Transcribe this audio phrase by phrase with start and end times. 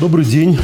[0.00, 0.56] Добрый день.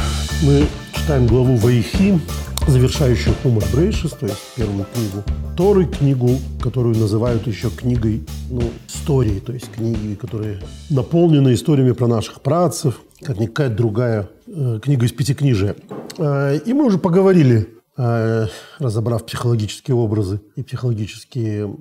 [0.43, 2.21] Мы читаем главу Ваихи,
[2.69, 5.23] завершающую Хумар Брейшис, то есть первую книгу
[5.57, 6.29] Торы, книгу,
[6.61, 13.01] которую называют еще книгой ну, истории, то есть книги, которые наполнены историями про наших працев,
[13.21, 15.75] как никакая другая э, книга из пятикнижия.
[16.17, 18.47] Э, и мы уже поговорили э,
[18.79, 21.75] разобрав психологические образы и психологические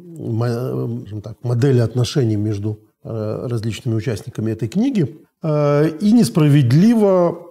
[1.22, 5.20] так, модели отношений между э, различными участниками этой книги.
[5.44, 7.43] Э, и несправедливо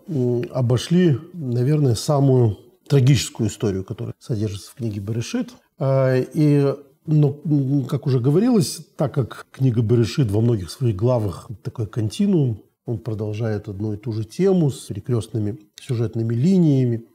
[0.52, 2.58] обошли, наверное, самую
[2.88, 5.52] трагическую историю, которая содержится в книге Берешит.
[5.80, 6.74] Э, и
[7.06, 7.36] но,
[7.90, 13.68] как уже говорилось, так как книга Берешит во многих своих главах такой континуум, он продолжает
[13.68, 17.06] одну и ту же тему с перекрестными сюжетными линиями,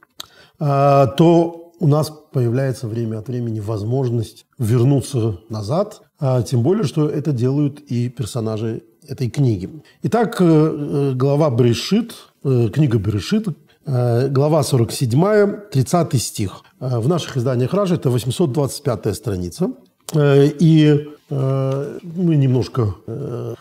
[0.59, 7.07] э, то у нас появляется время от времени возможность вернуться назад, а тем более, что
[7.07, 9.69] это делают и персонажи этой книги.
[10.03, 13.47] Итак, э, э, глава Берешит, э, книга Берешит,
[13.85, 16.63] глава 47, 30 стих.
[16.79, 19.71] В наших изданиях Ражи это 825 страница.
[20.15, 22.95] И мы немножко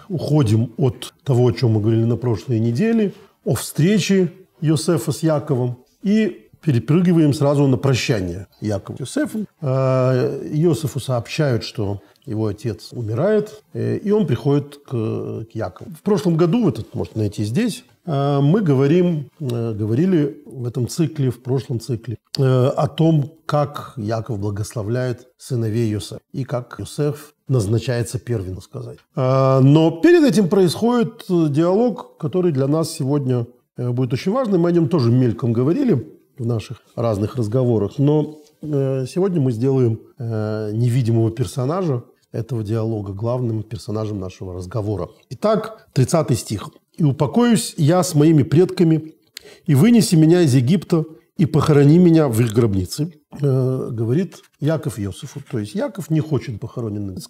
[0.08, 3.12] уходим от того, о чем мы говорили на прошлой неделе,
[3.44, 9.46] о встрече Йосефа с Яковом, и перепрыгиваем сразу на прощание Якова с Йосефом.
[9.62, 15.90] Иосифу сообщают, что его отец умирает, э, и он приходит к, к Якову.
[15.98, 20.88] В прошлом году, вы это можете найти здесь, э, мы говорим, э, говорили в этом
[20.88, 28.20] цикле, в прошлом цикле, о том, как Яков благословляет сыновей Йосефа и как Йосеф назначается
[28.20, 28.98] первым, сказать.
[29.16, 34.60] Но перед этим происходит диалог, который для нас сегодня будет очень важным.
[34.60, 36.06] Мы о нем тоже мельком говорили
[36.38, 37.98] в наших разных разговорах.
[37.98, 45.08] Но сегодня мы сделаем невидимого персонажа, этого диалога, главным персонажем нашего разговора.
[45.30, 46.70] Итак, 30 стих.
[46.96, 49.14] «И упокоюсь я с моими предками,
[49.66, 51.04] и вынеси меня из Египта,
[51.36, 55.40] и похорони меня в их гробнице», э, говорит Яков Иосифу.
[55.48, 57.20] То есть Яков не хочет похоронен на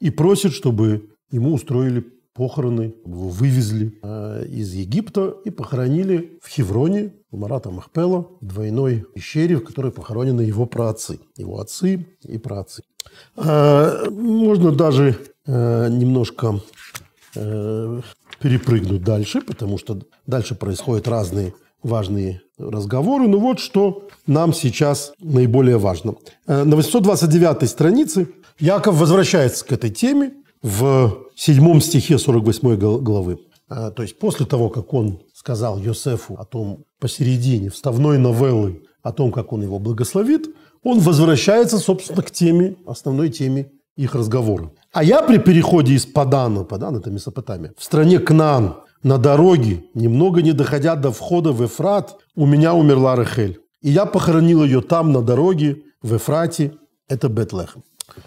[0.00, 2.04] и просит, чтобы ему устроили
[2.34, 9.04] похороны, его вывезли э, из Египта и похоронили в Хевроне, у Марата Махпела, в двойной
[9.14, 12.82] пещере, в которой похоронены его праотцы, его отцы и праотцы.
[13.36, 16.60] Э, можно даже э, немножко
[18.38, 21.52] перепрыгнуть дальше, потому что дальше происходят разные
[21.82, 23.26] важные разговоры.
[23.26, 26.14] Но вот что нам сейчас наиболее важно.
[26.46, 28.28] На 829 странице
[28.60, 33.38] Яков возвращается к этой теме в седьмом стихе 48 главы.
[33.68, 39.32] То есть после того, как он сказал Йосефу о том посередине вставной новеллы, о том,
[39.32, 40.48] как он его благословит–
[40.84, 44.70] он возвращается, собственно, к теме, основной теме их разговора.
[44.92, 50.42] А я при переходе из Падана, Падан– это Месопотамия, в стране Кнан, на дороге, немного
[50.42, 53.60] не доходя до входа в Эфрат, у меня умерла Рахель.
[53.80, 56.74] И я похоронил ее там, на дороге, в Эфрате,
[57.08, 57.82] это Бетлехем.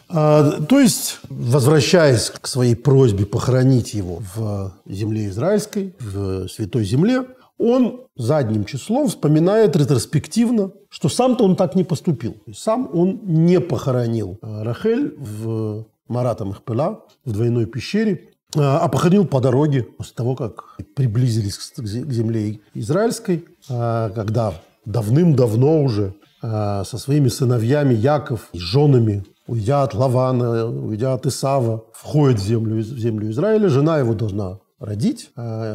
[0.09, 7.25] А, то есть, возвращаясь к своей просьбе похоронить его в земле израильской, в святой земле,
[7.57, 12.37] он задним числом вспоминает ретроспективно, что сам-то он так не поступил.
[12.53, 19.25] Сам он не похоронил э, Рахель в Марата Махпела, в двойной пещере, э, а похоронил
[19.25, 24.53] по дороге после того, как приблизились к земле израильской, э, когда
[24.85, 32.39] давным-давно уже со своими сыновьями Яков и женами, уйдя от Лавана, уйдя от Исава, входит
[32.39, 33.69] в землю, в землю Израиля.
[33.69, 35.31] Жена его должна родить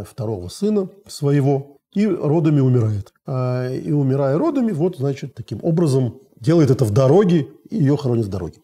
[0.06, 3.12] второго сына своего и родами умирает.
[3.26, 8.26] А, и умирая родами, вот, значит, таким образом делает это в дороге, и ее хоронят
[8.26, 8.54] в дороге.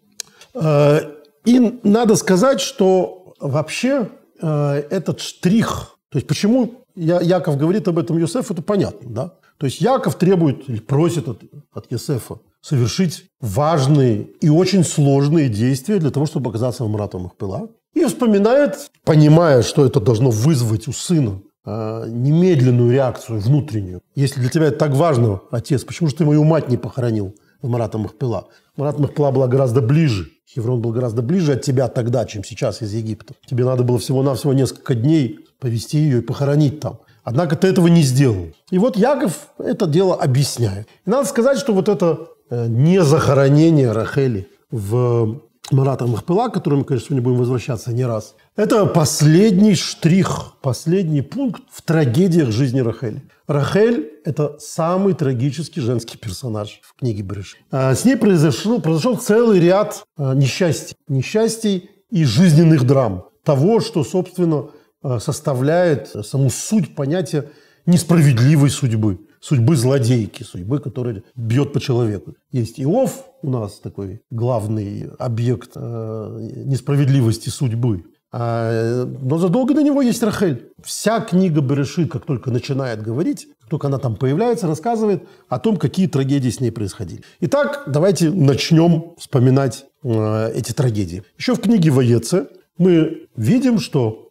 [0.54, 1.00] А,
[1.44, 4.08] и надо сказать, что вообще
[4.40, 9.32] этот штрих, то есть почему Яков говорит об этом Йосефу, это понятно, да?
[9.58, 11.42] То есть Яков требует или просит от,
[11.72, 17.68] от Йосефа совершить важные и очень сложные действия для того, чтобы оказаться в Мратом Махпела.
[17.94, 24.00] И вспоминает, понимая, что это должно вызвать у сына а, немедленную реакцию внутреннюю.
[24.14, 27.68] Если для тебя это так важно, отец, почему же ты мою мать не похоронил в
[27.68, 28.48] Марата Махпила?
[28.76, 30.30] Марат Махпила была гораздо ближе.
[30.48, 33.34] Хеврон был гораздо ближе от тебя тогда, чем сейчас из Египта.
[33.46, 37.00] Тебе надо было всего-навсего несколько дней повести ее и похоронить там.
[37.28, 38.48] Однако ты этого не сделал.
[38.70, 40.88] И вот Яков это дело объясняет.
[41.04, 47.08] И надо сказать, что вот это э, незахоронение Рахели в Марата Махпила, к которому конечно,
[47.08, 53.22] сегодня будем возвращаться не раз, это последний штрих, последний пункт в трагедиях жизни Рахели.
[53.46, 57.58] Рахель– это самый трагический женский персонаж в книге Бриш.
[57.70, 60.96] А, с ней произошел, произошел целый ряд а, несчастий.
[61.08, 63.26] Несчастий и жизненных драм.
[63.44, 64.68] Того, что, собственно,
[65.02, 67.50] составляет саму суть понятия
[67.86, 72.34] несправедливой судьбы, судьбы злодейки, судьбы, которая бьет по человеку.
[72.52, 78.04] Есть Иов у нас такой главный объект э, несправедливости судьбы.
[78.30, 80.70] А, но задолго до него есть Рахель.
[80.84, 85.78] Вся книга Берешит, как только начинает говорить, как только она там появляется, рассказывает о том,
[85.78, 87.22] какие трагедии с ней происходили.
[87.40, 91.22] Итак, давайте начнем вспоминать э, эти трагедии.
[91.38, 94.27] Еще в книге Воеце мы видим, что э,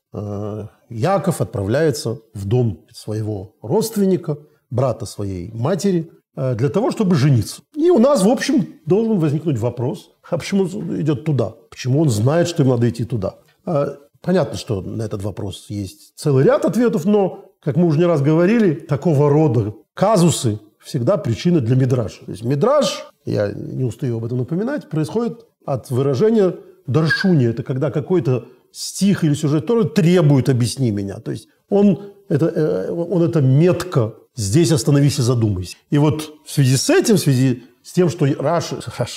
[0.90, 4.38] Яков отправляется в дом своего родственника,
[4.70, 7.62] брата своей матери, э, для того, чтобы жениться.
[7.76, 11.54] И у нас, в общем, должен возникнуть вопрос, а почему он идет туда?
[11.70, 13.36] Почему он знает, что им надо идти туда?
[13.66, 18.06] А, понятно, что на этот вопрос есть целый ряд ответов, но, как мы уже не
[18.06, 22.20] раз говорили, такого рода казусы всегда причина для мидража.
[22.26, 26.56] То есть мидраж, я не устаю об этом напоминать, происходит от выражения
[26.88, 27.48] даршуни.
[27.48, 28.46] Это когда какой-то
[28.78, 31.16] стих или сюжет тоже требует «объясни меня».
[31.20, 35.78] То есть он это, э, он это метко «здесь остановись и задумайся».
[35.90, 38.74] И вот в связи с этим, в связи с тем, что, Раш,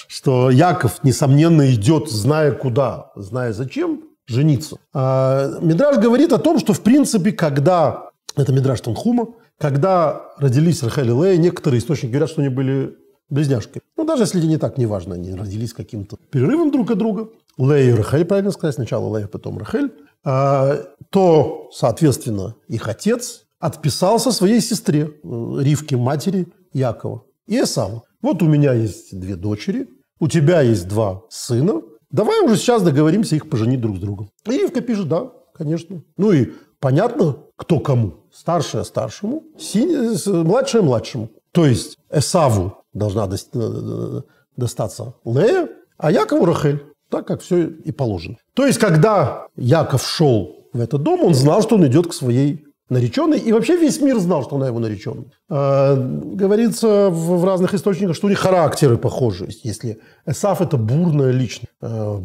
[0.08, 4.78] что Яков, несомненно, идет, зная куда, зная зачем, жениться.
[4.94, 9.26] А Мидраж говорит о том, что, в принципе, когда, это Мидраж Танхума,
[9.58, 12.96] когда родились Рахель и Лея, некоторые источники говорят, что они были
[13.28, 13.82] близняшками.
[13.96, 17.28] Ну, даже если не так, неважно, они родились каким-то перерывом друг от друга.
[17.60, 19.92] Лея и Рахель, правильно сказать, сначала Лея, потом Рахель.
[20.24, 20.76] А,
[21.10, 28.04] то, соответственно, их отец отписался своей сестре, э, Ривке, матери Якова, и Эсаву.
[28.22, 33.36] Вот у меня есть две дочери, у тебя есть два сына, Давай уже сейчас договоримся
[33.36, 34.30] их поженить друг с другом.
[34.46, 36.02] И Ривка пишет, да, конечно.
[36.16, 38.14] Ну и понятно, кто кому.
[38.32, 41.30] Старшая старшему, синий, младшая младшему.
[41.52, 44.20] То есть Эсаву должна э,
[44.56, 45.68] достаться Лея,
[45.98, 46.84] а Якову Рахель.
[47.10, 48.36] Так, как все и положено.
[48.54, 52.64] То есть, когда Яков шел в этот дом, он знал, что он идет к своей
[52.88, 55.32] нареченный, и вообще весь мир знал, что она его нареченная.
[55.48, 59.48] А, говорится в, в разных источниках, что у них характеры похожи.
[59.62, 62.20] Если Эсаф– это бурная личность, а,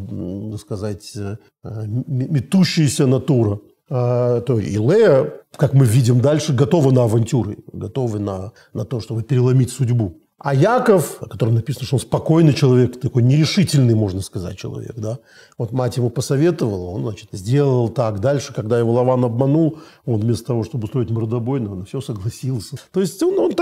[0.58, 7.58] сказать, а, метущаяся натура, а, то и Лея, как мы видим дальше, готова на авантюры,
[7.72, 10.20] готова на, на то, чтобы переломить судьбу.
[10.38, 15.18] А Яков, о котором написано, что он спокойный человек, такой нерешительный, можно сказать, человек, да.
[15.56, 18.20] Вот мать ему посоветовала, он, значит, сделал так.
[18.20, 22.76] Дальше, когда его Лаван обманул, он вместо того, чтобы устроить мордобой, он все согласился.
[22.92, 23.52] То есть он, он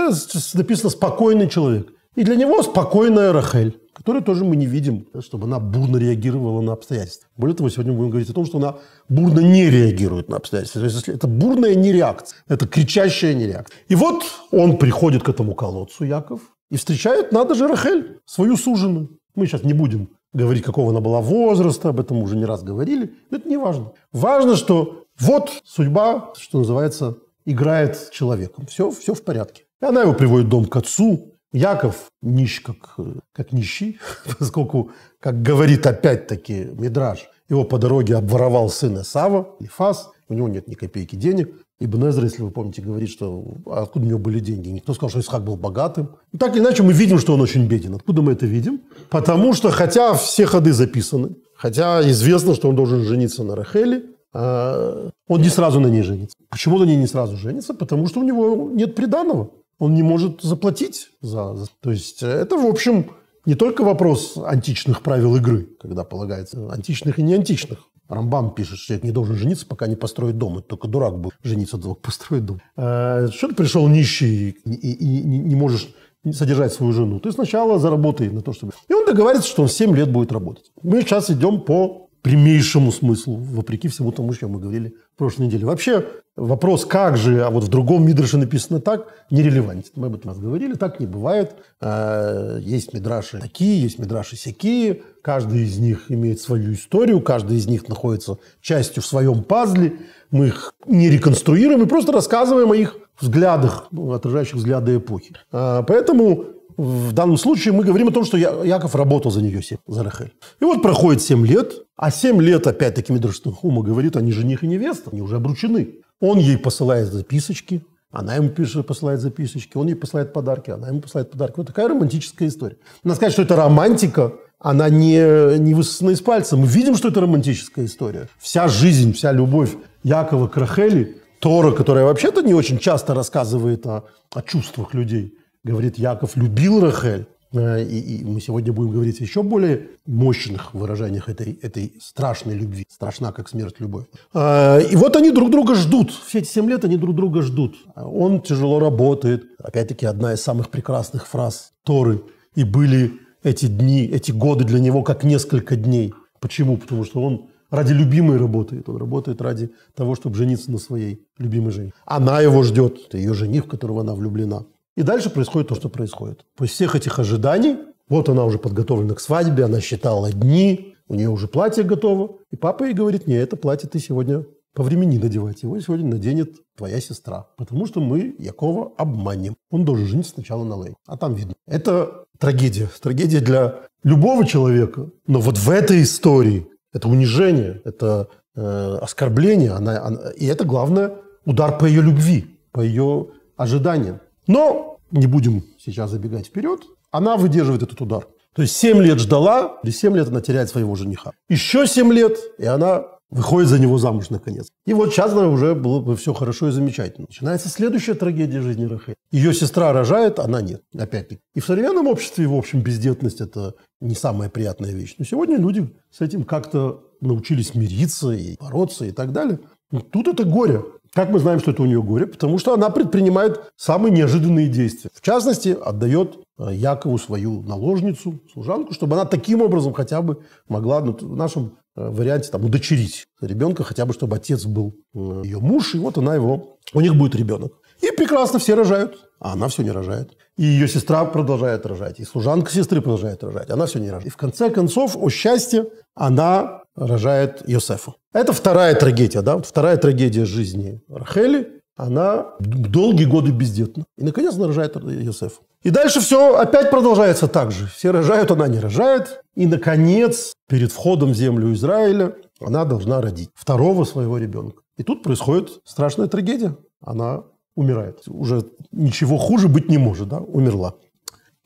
[0.53, 1.93] написано спокойный человек.
[2.15, 6.73] И для него спокойная Рахель, которую тоже мы не видим, чтобы она бурно реагировала на
[6.73, 7.27] обстоятельства.
[7.37, 8.75] Более того, сегодня мы будем говорить о том, что она
[9.07, 10.81] бурно не реагирует на обстоятельства.
[10.81, 13.77] То есть это бурная нереакция, это кричащая нереакция.
[13.87, 16.39] И вот он приходит к этому колодцу, Яков,
[16.75, 19.17] и встречает, надо же, Рахель, свою суженую.
[19.33, 22.63] Мы сейчас не будем говорить, какого она была возраста, об этом мы уже не раз
[22.63, 23.13] говорили.
[23.29, 23.93] Но это не важно.
[24.11, 28.65] Важно, что вот судьба, что называется, играет с человеком.
[28.65, 29.63] Все, все в порядке.
[29.81, 31.37] И она его приводит в дом к отцу.
[31.53, 32.97] Яков нищ, как,
[33.31, 33.97] как нищий,
[34.37, 40.67] поскольку, как говорит опять-таки Мидраж, его по дороге обворовал сын Исава, Лифас, у него нет
[40.67, 41.55] ни копейки денег.
[41.79, 44.69] Ибн Эзра, если вы помните, говорит, что откуда у него были деньги.
[44.69, 46.15] Никто сказал, что Исхак был богатым.
[46.37, 47.95] Так или иначе мы видим, что он очень беден.
[47.95, 48.81] Откуда мы это видим?
[49.09, 55.09] Потому что, хотя все ходы записаны, хотя известно, что он должен жениться на Рахеле, а,
[55.27, 56.37] он не сразу на ней женится.
[56.49, 57.73] Почему на ней не сразу женится?
[57.73, 59.49] Потому что у него нет приданого.
[59.77, 61.55] Он не может заплатить за...
[61.81, 63.11] То есть это, в общем,
[63.45, 67.79] не только вопрос античных правил игры, когда полагается античных и не античных.
[68.07, 70.59] Рамбам пишет, что человек не должен жениться, пока не построит дом.
[70.59, 72.61] Это только дурак будет жениться, только построить дом.
[72.75, 75.93] А, что ты пришел нищий и, и, и не можешь
[76.31, 77.19] содержать свою жену?
[77.19, 78.73] Ты сначала заработай на то, чтобы...
[78.87, 80.71] И он договаривается, что он 7 лет будет работать.
[80.83, 85.67] Мы сейчас идем по прямейшему смыслу, вопреки всему тому, что мы говорили в прошлой неделе.
[85.67, 86.03] Вообще
[86.35, 89.91] вопрос, как же, а вот в другом Мидраше написано так, нерелевантен.
[89.93, 91.55] Мы об этом раз говорили, так не бывает.
[91.79, 95.03] А, есть Мидраши такие, есть Мидраши всякие.
[95.21, 99.93] Каждый из них имеет свою историю, каждый из них находится частью в своем пазле.
[100.31, 105.35] Мы их не реконструируем, мы просто рассказываем о их взглядах, отражающих взгляды эпохи.
[105.51, 110.03] А, поэтому в данном случае мы говорим о том, что Яков работал за нее, за
[110.03, 110.33] Рахель.
[110.59, 115.09] И вот проходит 7 лет, а 7 лет, опять-таки, Мидрштанхума говорит, они жених и невеста,
[115.11, 115.95] они уже обручены.
[116.19, 121.01] Он ей посылает записочки, она ему пишет, посылает записочки, он ей посылает подарки, она ему
[121.01, 121.55] посылает подарки.
[121.57, 122.77] Вот такая романтическая история.
[123.03, 126.55] Надо сказать, что это романтика, она не, не высосана из пальца.
[126.55, 128.29] Мы видим, что это романтическая история.
[128.39, 134.05] Вся жизнь, вся любовь Якова к Рахели, Тора, которая вообще-то не очень часто рассказывает о,
[134.33, 135.37] о чувствах людей,
[135.71, 140.73] говорит, Яков любил Рахель, Э, и, и мы сегодня будем говорить о еще более мощных
[140.73, 142.85] выражениях этой, этой страшной любви.
[142.89, 144.05] Страшна, как смерть любовь.
[144.33, 146.11] Э, и вот они друг друга ждут.
[146.11, 147.75] Все эти семь лет они друг друга ждут.
[147.95, 149.45] Он тяжело работает.
[149.59, 152.23] Опять-таки, одна из самых прекрасных фраз Торы.
[152.55, 156.13] И были эти дни, эти годы для него как несколько дней.
[156.39, 156.77] Почему?
[156.77, 158.89] Потому что он ради любимой работает.
[158.89, 161.93] Он работает ради того, чтобы жениться на своей любимой жене.
[162.05, 162.97] Она его ждет.
[163.07, 164.63] Это ее жених, в которого она влюблена.
[164.95, 166.45] И дальше происходит то, что происходит.
[166.55, 171.29] После всех этих ожиданий, вот она уже подготовлена к свадьбе, она считала дни, у нее
[171.29, 172.37] уже платье готово.
[172.51, 175.63] И папа ей говорит, не, это платье ты сегодня по времени надевать.
[175.63, 177.47] Его сегодня наденет твоя сестра.
[177.57, 179.55] Потому что мы Якова обманем.
[179.71, 180.95] Он должен жениться сначала на Лей.
[181.07, 181.53] А там видно.
[181.65, 182.89] Это трагедия.
[183.01, 185.09] Трагедия для любого человека.
[185.27, 189.71] Но вот в этой истории это унижение, это э, оскорбление.
[189.71, 194.19] Она, она, и это, главное, удар по ее любви, по ее ожиданиям.
[194.47, 196.81] Но не будем сейчас забегать вперед.
[197.11, 198.27] Она выдерживает этот удар.
[198.53, 201.31] То есть 7 лет ждала, и 7 лет она теряет своего жениха.
[201.49, 204.69] Еще 7 лет, и она выходит за него замуж наконец.
[204.85, 207.27] И вот сейчас она уже было бы все хорошо и замечательно.
[207.27, 209.15] Начинается следующая трагедия жизни Рахель.
[209.31, 210.83] Ее сестра рожает, она нет.
[210.97, 211.41] Опять-таки.
[211.53, 215.15] И в современном обществе, в общем, бездетность– это не самая приятная вещь.
[215.17, 219.59] Но сегодня люди с этим как-то научились мириться и бороться и так далее.
[219.91, 220.83] Но тут это горе.
[221.15, 222.27] Как мы знаем, что это у нее горе?
[222.27, 225.09] Потому что она предпринимает самые неожиданные действия.
[225.13, 230.99] В частности, отдает э, Якову свою наложницу, служанку, чтобы она таким образом хотя бы могла
[230.99, 235.59] ну, в нашем э, варианте там, удочерить ребенка, хотя бы чтобы отец был э, ее
[235.59, 237.71] муж, и вот она его, у них будет ребенок.
[238.01, 240.35] И прекрасно все рожают, а она все не рожает.
[240.57, 244.27] И ее сестра продолжает рожать, и служанка сестры продолжает рожать, она все не рожает.
[244.27, 248.13] И в конце концов, о счастье, она рожает Йосефа.
[248.33, 251.81] Это вторая трагедия, да, вот вторая трагедия жизни Рахели.
[251.97, 254.03] Она долгие годы бездетна.
[254.17, 255.61] И, наконец, она рожает Йосефа.
[255.81, 257.87] И дальше все опять продолжается так же.
[257.87, 259.41] Все рожают, она не рожает.
[259.55, 264.81] И, наконец, перед входом в землю Израиля она должна родить второго своего ребенка.
[264.97, 266.75] И тут происходит страшная трагедия.
[267.01, 267.43] Она
[267.75, 268.23] умирает.
[268.27, 270.95] Уже ничего хуже быть не может, да, умерла.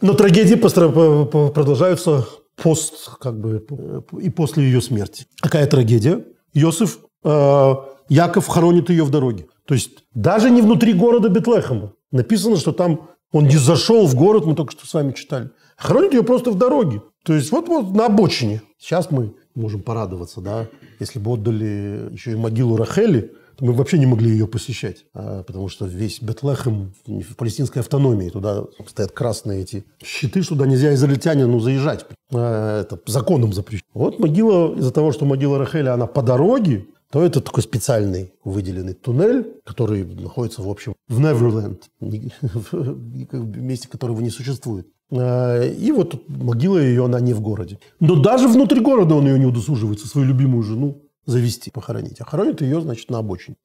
[0.01, 2.25] Но трагедии продолжаются
[2.61, 3.65] пост, как бы,
[4.21, 5.25] и после ее смерти.
[5.41, 6.25] Какая трагедия?
[6.53, 7.73] Иосиф, э,
[8.09, 9.45] Яков хоронит ее в дороге.
[9.65, 11.93] То есть даже не внутри города Бетлехема.
[12.11, 15.51] Написано, что там он не зашел в город, мы только что с вами читали.
[15.77, 17.03] Хоронит ее просто в дороге.
[17.23, 18.61] То есть вот, вот на обочине.
[18.79, 20.67] Сейчас мы можем порадоваться, да,
[20.99, 25.69] если бы отдали еще и могилу Рахели, мы вообще не могли ее посещать, а, потому
[25.69, 31.59] что весь Бетлехем в палестинской автономии, туда стоят красные эти щиты, что туда нельзя израильтянину
[31.59, 32.05] заезжать.
[32.33, 33.89] А, это законом запрещено.
[33.93, 38.93] Вот могила, из-за того, что могила Рахеля, она по дороге, то это такой специальный выделенный
[38.93, 44.87] туннель, который находится, в общем, в Неверленд, месте которого не существует.
[45.11, 47.79] А, и вот могила ее, она не в городе.
[47.99, 52.21] Но даже внутри города он ее не удосуживается, свою любимую жену завести, похоронить.
[52.21, 53.55] А хоронят ее, значит, на обочине.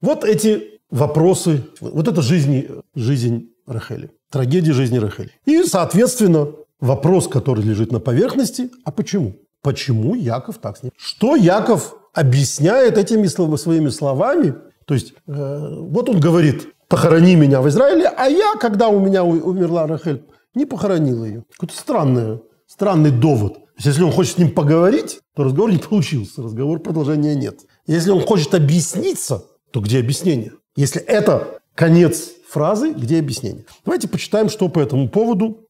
[0.00, 5.30] Вот эти вопросы, вот это жизнь, жизнь Рахели, трагедия жизни Рахели.
[5.44, 6.48] И, соответственно,
[6.80, 9.36] вопрос, который лежит на поверхности, а почему?
[9.62, 10.92] Почему Яков так с ним?
[10.96, 14.54] Что Яков объясняет этими своими словами?
[14.86, 19.24] То есть, э, вот он говорит, похорони меня в Израиле, а я, когда у меня
[19.24, 21.44] умерла Рахель, не похоронил ее.
[21.52, 23.58] Какой-то странный, странный довод.
[23.78, 27.60] Если он хочет с ним поговорить, то разговор не получился, разговор продолжения нет.
[27.86, 30.52] Если он хочет объясниться, то где объяснение?
[30.76, 33.64] Если это конец фразы, где объяснение?
[33.84, 35.68] Давайте почитаем, что по этому поводу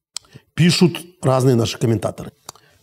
[0.54, 2.32] пишут разные наши комментаторы.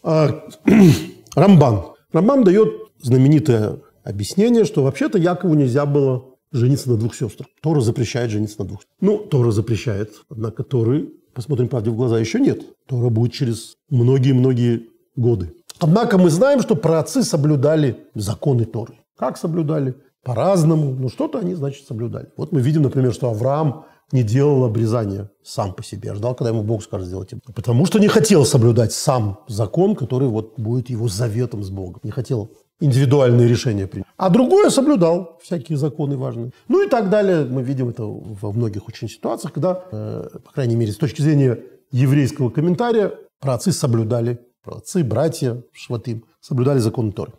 [0.04, 0.46] А,
[1.36, 1.86] Рамбан.
[2.12, 2.70] Рамбан дает
[3.02, 7.48] знаменитое объяснение, что вообще-то Якову нельзя было жениться на двух сестрах.
[7.62, 8.82] Тора запрещает жениться на двух.
[9.02, 12.62] Ну, Тора запрещает, однако Торы, посмотрим правде в глаза, еще нет.
[12.88, 15.54] Тора будет через многие-многие годы.
[15.80, 18.96] Однако мы знаем, что праотцы соблюдали законы Торы.
[19.18, 19.96] Как соблюдали?
[20.24, 20.96] По-разному.
[20.96, 22.28] Но что-то они, значит, соблюдали.
[22.38, 26.12] Вот мы видим, например, что Авраам не делал обрезания сам по себе.
[26.12, 27.32] А ждал, когда ему Бог скажет сделать.
[27.54, 32.00] Потому что не хотел соблюдать сам закон, который вот будет его заветом с Богом.
[32.04, 34.08] Не хотел индивидуальные решения принять.
[34.18, 36.52] А другое соблюдал всякие законы важные.
[36.68, 37.46] Ну и так далее.
[37.46, 41.60] Мы видим это во многих очень ситуациях, когда, э, по крайней мере, с точки зрения
[41.92, 44.40] еврейского комментария, праотцы соблюдали
[44.74, 47.34] отцы, братья, шватым, соблюдали законы Торы.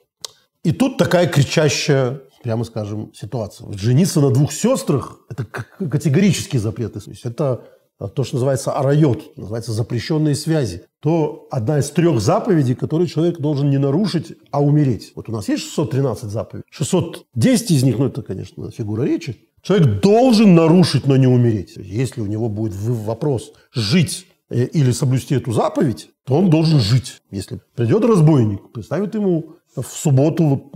[0.62, 3.71] И тут такая кричащая, прямо скажем, ситуация.
[3.73, 6.95] Жениться на двух сестрах– это категорический запрет.
[6.95, 7.62] То есть это
[7.99, 10.85] то, что называется арайот, называется запрещенные связи.
[11.00, 15.12] То одна из трех заповедей, которые человек должен не нарушить, а умереть.
[15.14, 16.66] Вот у нас есть 613 заповедей.
[16.71, 19.37] 610 из них, ну это, конечно, фигура речи.
[19.62, 21.75] Человек должен нарушить, но не умереть.
[21.76, 27.21] Если у него будет вопрос жить э, или соблюсти эту заповедь, то он должен жить.
[27.31, 30.71] Если придет разбойник, представит ему в субботу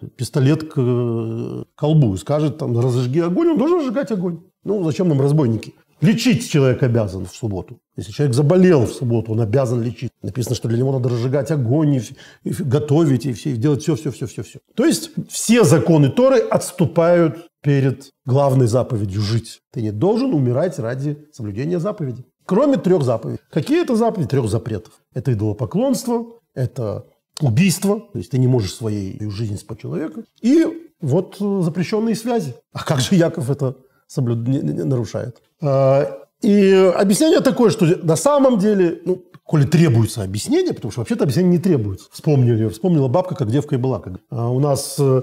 [0.00, 4.40] э, пистолет к э, колбу и скажет, там, разожги огонь, он должен разжигать огонь.
[4.64, 5.74] Ну, зачем нам разбойники?
[6.00, 7.78] Лечить человек обязан в субботу.
[7.96, 10.10] Если человек заболел в субботу, он обязан лечить.
[10.22, 12.02] Написано, что для него надо разжигать огонь, и,
[12.42, 14.58] и готовить, и, все, и делать все, все, все, все, все.
[14.74, 19.60] То есть все законы Торы отступают перед главной заповедью жить.
[19.72, 22.24] Ты не должен умирать ради соблюдения заповеди.
[22.46, 23.40] Кроме трех заповедей.
[23.50, 24.28] Какие это заповеди?
[24.28, 24.92] Трех запретов.
[25.14, 27.06] Это идолопоклонство, это
[27.40, 32.54] убийство, то есть ты не можешь своей жизнь спать человека, и вот запрещенные связи.
[32.72, 34.46] А как же Яков это соблюд...
[34.46, 35.42] не, не, нарушает?
[35.60, 41.24] А, и объяснение такое, что на самом деле, ну, коли требуется объяснение, потому что вообще-то
[41.24, 42.08] объяснение не требуется.
[42.12, 43.98] Вспомнили, вспомнила бабка, как девка и была.
[43.98, 45.22] Как, а у нас э,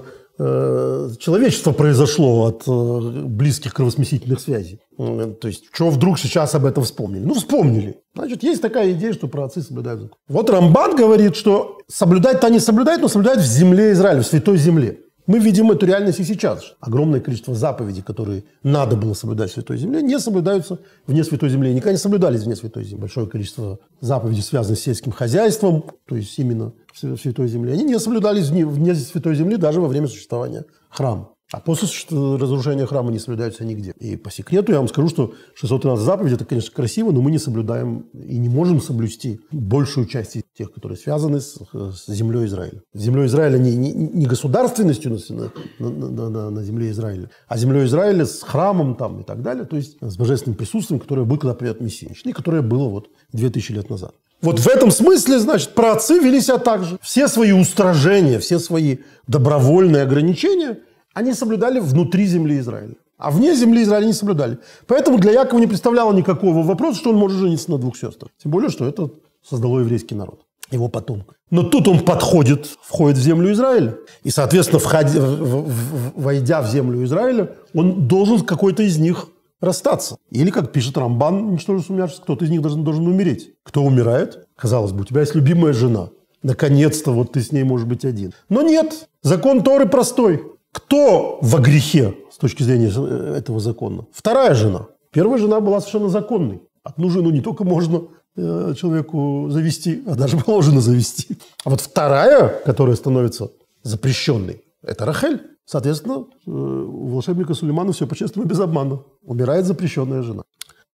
[1.18, 4.80] человечество произошло от э, близких кровосмесительных связей.
[4.98, 7.24] Э, то есть, что вдруг сейчас об этом вспомнили?
[7.24, 8.00] Ну, вспомнили.
[8.14, 10.16] Значит, есть такая идея, что праотцы соблюдают закон.
[10.28, 14.98] Вот Рамбан говорит, что соблюдать-то они соблюдают, но соблюдают в земле Израиля, в святой земле.
[15.26, 16.74] Мы видим эту реальность и сейчас.
[16.80, 21.70] Огромное количество заповедей, которые надо было соблюдать в Святой Земле, не соблюдаются вне Святой Земли.
[21.70, 23.02] И никогда не соблюдались вне Святой Земли.
[23.02, 28.48] Большое количество заповедей, связанных с сельским хозяйством, то есть именно Святой Земле, они не соблюдались
[28.48, 31.32] вне, вне Святой Земли даже во время существования храма.
[31.52, 33.92] А после разрушения храма не соблюдаются нигде.
[34.00, 37.38] И по секрету я вам скажу, что 613 заповедей– это, конечно, красиво, но мы не
[37.38, 42.80] соблюдаем и не можем соблюсти большую часть из тех, которые связаны с, с землей Израиля.
[42.94, 48.24] Землей Израиля не, не, не государственностью на, на, на, на земле Израиля, а землей Израиля
[48.24, 51.82] с храмом там и так далее, то есть с божественным присутствием, которое было когда придет
[51.82, 54.14] Мессия, и которое было вот 2000 лет назад.
[54.42, 56.98] Вот в этом смысле, значит, праотцы вели себя так же.
[57.00, 60.78] Все свои устражения, все свои добровольные ограничения–
[61.14, 62.94] они соблюдали внутри земли Израиля.
[63.18, 64.58] А вне земли Израиля не соблюдали.
[64.86, 68.30] Поэтому для Якова не представляло никакого вопроса, что он может жениться на двух сестрах.
[68.42, 69.10] Тем более, что это
[69.48, 71.36] создало еврейский народ, его потомка.
[71.50, 73.96] Но тут он подходит, входит в землю Израиля.
[74.24, 79.28] И, соответственно, входя, войдя в землю Израиля, он должен какой-то из них
[79.62, 80.16] расстаться.
[80.30, 83.54] Или, как пишет Рамбан, ничтоже сумняшись, кто-то из них должен, должен умереть.
[83.62, 84.46] Кто умирает?
[84.56, 86.10] Казалось бы, у тебя есть любимая жена.
[86.42, 88.34] Наконец-то вот ты с ней можешь быть один.
[88.48, 89.08] Но нет.
[89.22, 90.42] Закон Торы простой.
[90.72, 94.06] Кто во грехе с точки зрения э, этого закона?
[94.12, 94.88] Вторая жена.
[95.12, 96.62] Первая жена была совершенно законной.
[96.82, 98.02] Одну жену не только можно
[98.34, 101.36] э, человеку завести, а даже положено завести.
[101.64, 103.50] А вот вторая, которая становится
[103.82, 105.51] запрещенной, это Рахель.
[105.64, 109.02] Соответственно, э, у волшебника Сулеймана все по-честному без обмана.
[109.22, 110.42] Умирает запрещенная жена.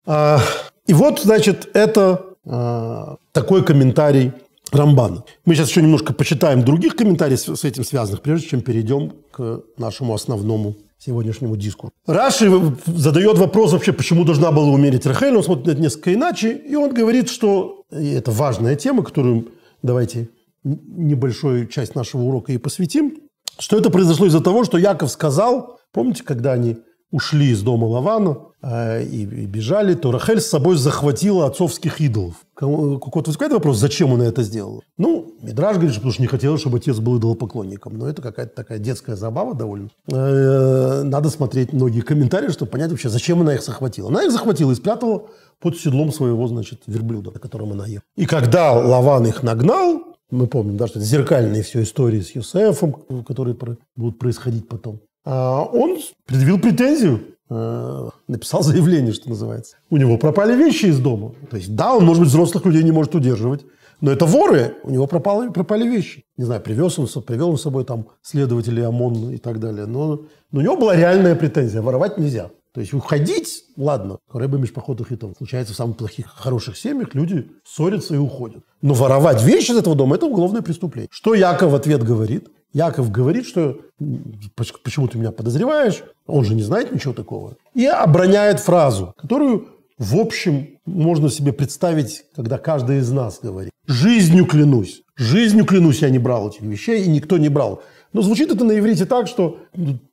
[0.06, 0.40] А,
[0.86, 4.32] и вот, значит, это а, такой комментарий
[4.72, 5.24] Рамбана.
[5.44, 10.14] Мы сейчас еще немножко почитаем других комментариев с этим связанных, прежде чем перейдем к нашему
[10.14, 11.90] основному сегодняшнему диску.
[12.06, 12.50] Раши
[12.86, 15.36] задает вопрос вообще, почему должна была умереть Рахель.
[15.36, 19.48] Он смотрит на это несколько иначе, и он говорит, что и это важная тема, которую
[19.82, 20.28] давайте
[20.64, 23.16] небольшую часть нашего урока и посвятим,
[23.58, 26.78] что это произошло из-за того, что Яков сказал, помните, когда они
[27.10, 32.34] ушли из дома Лавана э, и, и бежали, то Рахель с собой захватила отцовских идолов.
[32.54, 34.82] Какой-то возникает вопрос, зачем он это сделал?
[34.98, 37.96] Ну, Мидраж говорит, что потому что не хотел, чтобы отец был идолопоклонником.
[37.96, 39.88] Но это какая-то такая детская забава довольно.
[40.12, 44.08] Э, надо смотреть многие комментарии, чтобы понять вообще, зачем она их захватила.
[44.08, 45.28] Она их захватила и спрятала
[45.60, 48.02] под седлом своего, значит, верблюда, на котором она ехала.
[48.16, 52.92] И когда Лаван их нагнал, мы помним, да, что это зеркальные все истории с Юсефом,
[53.26, 53.56] которые
[53.96, 55.00] будут происходить потом.
[55.24, 59.76] А он предъявил претензию, э, написал заявление, что называется.
[59.90, 61.34] У него пропали вещи из дома.
[61.50, 63.64] То есть, да, он, может быть, взрослых людей не может удерживать,
[64.00, 66.24] но это воры, у него пропали, пропали вещи.
[66.36, 69.86] Не знаю, привез он, привел он с собой там следователей ОМОН и так далее.
[69.86, 72.50] Но, но у него была реальная претензия, воровать нельзя.
[72.78, 77.50] То есть уходить, ладно, рыба межпоходных и там случается в самых плохих, хороших семьях, люди
[77.64, 78.62] ссорятся и уходят.
[78.82, 81.08] Но воровать вещи из этого дома– это уголовное преступление.
[81.10, 82.46] Что Яков в ответ говорит?
[82.72, 83.80] Яков говорит, что
[84.54, 87.56] почему ты меня подозреваешь, он же не знает ничего такого.
[87.74, 89.66] И обороняет фразу, которую,
[89.98, 93.72] в общем, можно себе представить, когда каждый из нас говорит.
[93.88, 97.82] «Жизнью клянусь, жизнью клянусь, я не брал этих вещей, и никто не брал».
[98.12, 99.58] Но звучит это на иврите так, что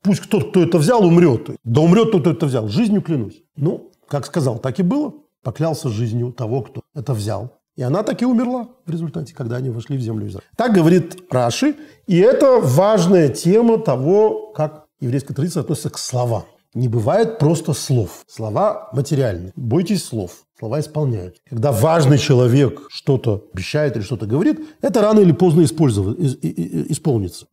[0.02, 1.50] пусть кто-то, кто это взял, умрет.
[1.64, 2.68] Да умрет тот, кто это взял.
[2.68, 3.42] Жизнью клянусь.
[3.56, 5.14] Ну, как сказал, так и было.
[5.44, 7.52] Поклялся жизнью того, кто это взял.
[7.76, 10.48] И она так и умерла в результате, когда они вошли в землю Израиля.
[10.56, 11.76] Так говорит Раши.
[12.08, 16.44] И это важная тема того, как еврейская традиция относится к словам.
[16.74, 18.24] Не бывает просто слов.
[18.28, 19.52] Слова материальны.
[19.56, 20.44] Бойтесь слов.
[20.58, 21.36] Слова исполняют.
[21.50, 27.46] Когда важный человек что-то обещает или что-то говорит, это рано или поздно исполнится.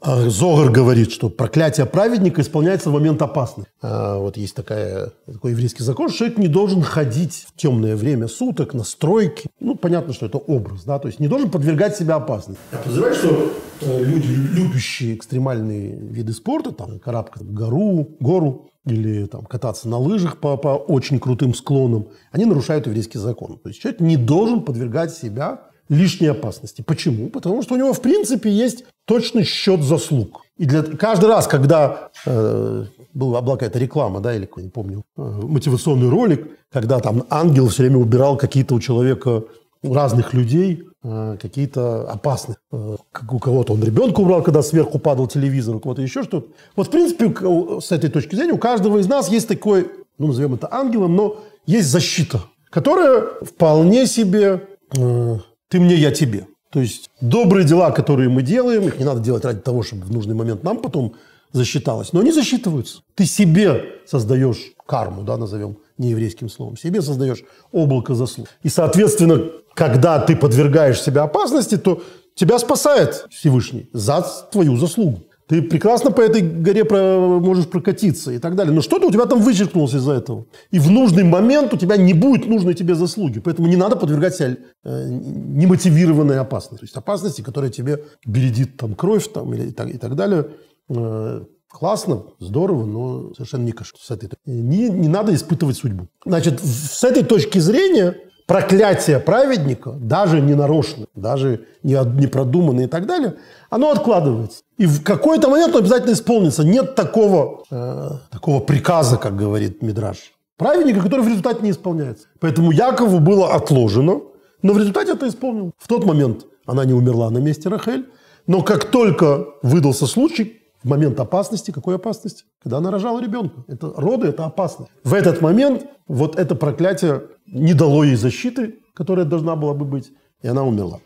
[0.00, 3.70] А Зогар говорит, что проклятие праведника исполняется в момент опасности.
[3.80, 8.28] А вот есть такая, такой еврейский закон, что человек не должен ходить в темное время
[8.28, 9.48] суток на стройки.
[9.58, 12.62] Ну, понятно, что это образ, да, то есть не должен подвергать себя опасности.
[12.72, 19.26] Я подозреваю, что э, люди, любящие экстремальные виды спорта, там, карабкать в гору, гору, или
[19.26, 23.58] там, кататься на лыжах по, по очень крутым склонам, они нарушают еврейский закон.
[23.58, 26.82] То есть человек не должен подвергать себя лишней опасности.
[26.82, 27.28] Почему?
[27.28, 30.42] Потому что у него, в принципе, есть точный счет заслуг.
[30.58, 35.22] И для, каждый раз, когда э, была, была какая-то реклама, да, или, не помню, э,
[35.22, 39.44] мотивационный ролик, когда там ангел все время убирал какие-то у человека
[39.82, 42.56] разных людей, э, какие-то опасные.
[42.72, 46.48] Э, как у кого-то он ребенка убрал, когда сверху падал телевизор, у кого-то еще что-то.
[46.74, 47.32] Вот, в принципе,
[47.80, 51.38] с этой точки зрения, у каждого из нас есть такой, ну, назовем это ангелом, но
[51.66, 56.46] есть защита, которая вполне себе э, ты мне, я тебе.
[56.70, 60.12] То есть добрые дела, которые мы делаем, их не надо делать ради того, чтобы в
[60.12, 61.14] нужный момент нам потом
[61.52, 62.12] засчиталось.
[62.12, 63.02] Но они засчитываются.
[63.14, 66.76] Ты себе создаешь карму, да, назовем нееврейским словом.
[66.76, 68.48] Себе создаешь облако заслуг.
[68.62, 72.02] И, соответственно, когда ты подвергаешь себя опасности, то
[72.34, 75.22] тебя спасает Всевышний за твою заслугу.
[75.48, 78.74] Ты прекрасно по этой горе можешь прокатиться и так далее.
[78.74, 80.46] Но что-то у тебя там вычеркнулось из-за этого.
[80.72, 83.38] И в нужный момент у тебя не будет нужной тебе заслуги.
[83.38, 86.80] Поэтому не надо подвергать себя э, немотивированной опасности.
[86.80, 90.48] То есть опасности, которая тебе бередит там кровь там, или, и, так, и так далее.
[90.88, 94.04] Э, классно, здорово, но совершенно не кажется.
[94.04, 94.30] С этой...
[94.46, 96.08] не, не надо испытывать судьбу.
[96.24, 102.88] Значит, с этой точки зрения проклятие праведника, даже не нарочно, даже не, не продуманное и
[102.88, 103.36] так далее,
[103.70, 104.62] оно откладывается.
[104.78, 106.64] И в какой-то момент он обязательно исполнится.
[106.64, 110.32] Нет такого, э, такого приказа, как говорит Мидраш.
[110.56, 112.28] Праведника, который в результате не исполняется.
[112.40, 114.20] Поэтому Якову было отложено,
[114.62, 115.72] но в результате это исполнил.
[115.76, 118.06] В тот момент она не умерла на месте Рахель,
[118.46, 122.44] но как только выдался случай, в момент опасности, какой опасности?
[122.62, 123.64] Когда она рожала ребенка.
[123.68, 124.86] Это роды, это опасно.
[125.04, 130.12] В этот момент вот это проклятие не дало ей защиты, которая должна была бы быть,
[130.42, 131.00] и она умерла.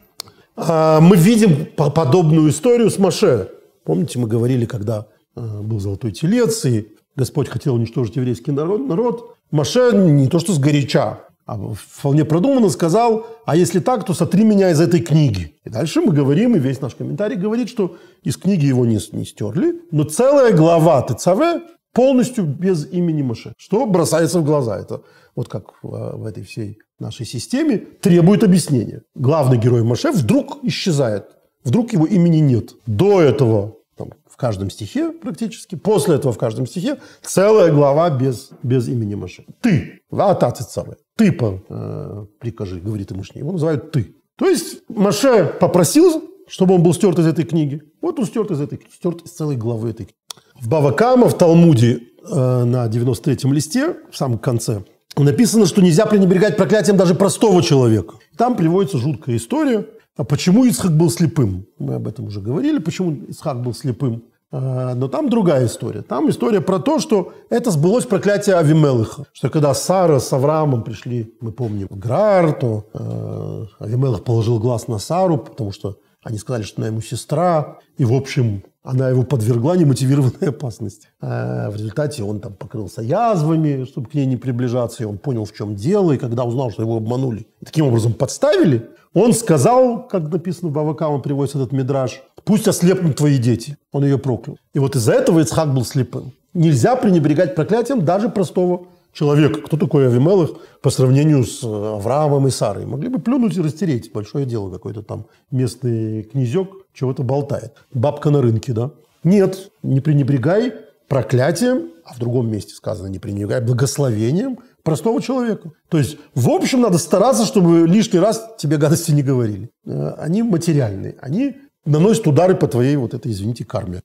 [0.57, 3.51] А, мы видим подобную историю с Маше.
[3.85, 9.37] Помните, мы говорили, когда э, был золотой телец, и Господь хотел уничтожить еврейский народ, народ.
[9.51, 11.21] Маше не то что сгоряча,
[11.57, 15.57] вполне продуманно сказал, а если так, то сотри меня из этой книги.
[15.65, 19.25] И дальше мы говорим, и весь наш комментарий говорит, что из книги его не, не
[19.25, 23.53] стерли, но целая глава ТЦВ полностью без имени Маше.
[23.57, 24.79] Что бросается в глаза.
[24.79, 25.03] Это
[25.35, 29.03] вот как в, в этой всей нашей системе требует объяснения.
[29.15, 31.25] Главный герой Маше вдруг исчезает.
[31.65, 32.75] Вдруг его имени нет.
[32.87, 38.89] До этого в каждом стихе практически, после этого в каждом стихе целая глава без, без
[38.89, 39.45] имени Маше.
[39.61, 41.37] Ты, Ваатаци цаве, ты
[41.69, 44.15] э, прикажи, говорит ему Его называют ты.
[44.37, 47.83] То есть Маше попросил, чтобы он был стерт из этой книги.
[48.01, 50.15] Вот он стерт из этой книги, стерт из целой главы этой книги.
[50.59, 54.83] В Бавакама, в Талмуде э, на 93-м листе, в самом конце,
[55.15, 58.15] написано, что нельзя пренебрегать проклятием даже простого человека.
[58.39, 59.87] Там приводится жуткая история.
[60.17, 61.67] А почему Исхак был слепым?
[61.79, 64.25] Мы об этом уже говорили, почему Исхак был слепым.
[64.53, 66.03] А, но там другая история.
[66.03, 69.25] Там история про то, что это сбылось проклятие Авимелыха.
[69.33, 74.89] Что когда Сара с Авраамом пришли, мы помним, в Грар, то э, Авимелых положил глаз
[74.89, 77.79] на Сару, потому что они сказали, что она ему сестра.
[77.97, 81.09] И, в общем, она его подвергла немотивированной опасности.
[81.21, 85.45] А в результате он там покрылся язвами, чтобы к ней не приближаться, и он понял,
[85.45, 90.31] в чем дело, и когда узнал, что его обманули, таким образом подставили, он сказал, как
[90.31, 93.77] написано в Бавака, он приводит этот мидраж, пусть ослепнут твои дети.
[93.93, 94.59] Он ее проклял.
[94.75, 96.33] И вот из-за этого Ицхак был слепым.
[96.55, 99.61] Нельзя пренебрегать проклятием даже простого человека.
[99.61, 100.51] Кто такой Авимелых
[100.83, 102.87] по сравнению с э, Авраамом и Сарой?
[102.87, 104.13] Могли бы плюнуть и растереть.
[104.13, 107.75] Большое дело какой-то там местный князек чего-то болтает.
[107.93, 108.91] Бабка на рынке, да?
[109.23, 110.73] Нет, не пренебрегай
[111.09, 115.73] проклятием, а в другом месте сказано, не пренебрегай благословением простого человека.
[115.89, 119.71] То есть, в общем, надо стараться, чтобы лишний раз тебе гадости не говорили.
[119.87, 124.03] Э, они материальные, они наносят удары по твоей вот этой, извините, карме.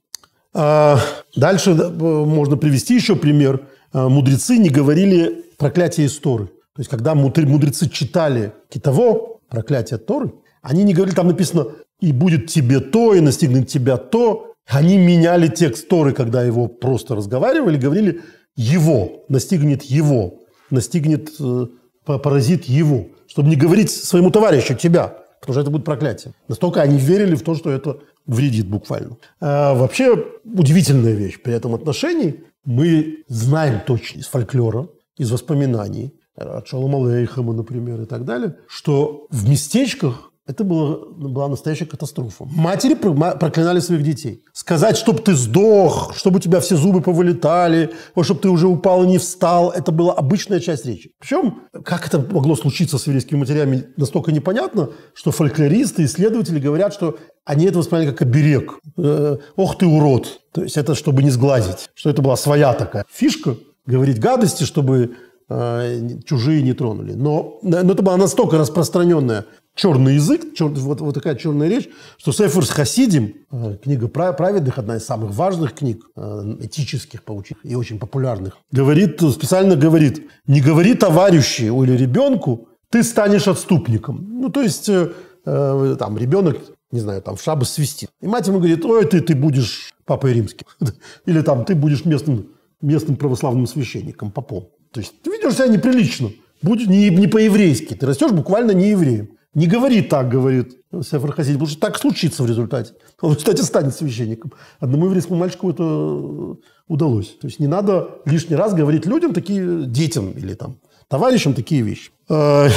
[0.54, 1.00] А,
[1.36, 3.62] дальше можно привести еще пример.
[3.92, 6.46] А, мудрецы не говорили проклятие из Торы.
[6.48, 11.68] То есть, когда мудрецы читали китово, проклятие Торы, они не говорили, там написано
[12.00, 14.54] и будет тебе то, и настигнет тебя то.
[14.68, 18.22] Они меняли текст Торы, когда его просто разговаривали, говорили
[18.56, 21.68] его, настигнет его, настигнет, э,
[22.06, 26.34] поразит его, чтобы не говорить своему товарищу тебя, потому что это будет проклятие.
[26.48, 29.18] Настолько они верили в то, что это вредит буквально.
[29.40, 32.44] А вообще удивительная вещь при этом отношении.
[32.66, 39.28] Мы знаем точно из фольклора, из воспоминаний, от Шалома Алейхама, например, и так далее, что
[39.30, 42.46] в местечках это было, была настоящая катастрофа.
[42.46, 44.44] Матери проклинали своих детей.
[44.54, 49.08] Сказать, чтобы ты сдох, чтобы у тебя все зубы повылетали, чтобы ты уже упал и
[49.08, 51.12] не встал, это была обычная часть речи.
[51.20, 57.18] Причем, как это могло случиться с еврейскими матерями, настолько непонятно, что фольклористы, исследователи говорят, что
[57.44, 58.80] они это воспринимали как оберег.
[58.98, 60.42] Э, Ох ты урод.
[60.52, 61.90] То есть это чтобы не сглазить.
[61.96, 63.56] Что это была своя такая фишка,
[63.88, 65.16] говорить гадости, чтобы
[65.50, 67.14] э, чужие не тронули.
[67.14, 72.32] Но, но это была настолько распространенная черный язык, чер, вот, вот такая черная речь, что
[72.32, 77.76] Сефер с Хасидим, э, книга праведных, одна из самых важных книг, э, этических, поучих и
[77.76, 84.26] очень популярных, говорит, специально говорит, не говори товарищу или ребенку, ты станешь отступником.
[84.40, 85.12] Ну, то есть, э,
[85.46, 86.58] э, там, ребенок,
[86.92, 88.10] не знаю, там, в шабы свистит.
[88.22, 90.66] И мать ему говорит, ой, ты, ты будешь папой римским.
[91.26, 94.70] Или там, ты будешь местным, местным православным священником, попом.
[94.92, 96.32] То есть, ты ведешь себя неприлично.
[96.62, 97.96] Будь не, не по-еврейски.
[97.96, 99.32] Ты растешь буквально не евреем.
[99.56, 102.94] Не говори так, говорит Сефер Хасид, потому что так случится в результате.
[103.22, 104.52] Он, кстати, станет священником.
[104.80, 107.38] Одному еврейскому мальчику это удалось.
[107.40, 112.12] То есть не надо лишний раз говорить людям такие, детям или там товарищам такие вещи.
[112.30, 112.68] Э,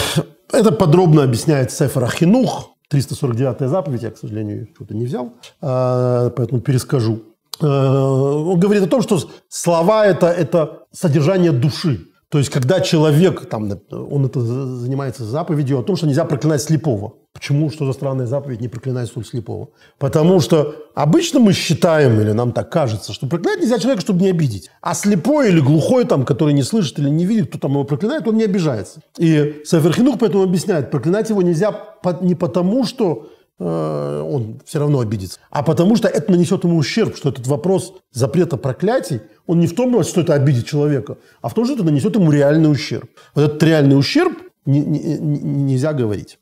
[0.53, 6.61] это подробно объясняет Сефер Ахинух, 349-я заповедь, я, к сожалению, что-то не взял, э, поэтому
[6.61, 7.23] перескажу.
[7.61, 12.08] Э, он говорит о том, что слова это,– это содержание души.
[12.31, 17.15] То есть, когда человек, там, он это занимается заповедью о том, что нельзя проклинать слепого.
[17.33, 17.71] Почему?
[17.71, 19.71] Что за странная заповедь не проклинать столь слепого?
[19.99, 24.29] Потому что обычно мы считаем, или нам так кажется, что проклинать нельзя человека, чтобы не
[24.29, 24.71] обидеть.
[24.83, 28.29] А слепой или глухой, там, который не слышит или не видит, кто там его проклинает,
[28.29, 29.01] он не обижается.
[29.17, 31.75] И Саферхинух поэтому объясняет, проклинать его нельзя
[32.21, 33.29] не потому, что
[33.59, 35.41] он все равно обидится.
[35.51, 39.75] А потому что это нанесет ему ущерб, что этот вопрос запрета проклятий, он не в
[39.75, 43.11] том, что это обидит человека, а в том, что это нанесет ему реальный ущерб.
[43.35, 46.39] Вот этот реальный ущерб не, не, не, нельзя говорить,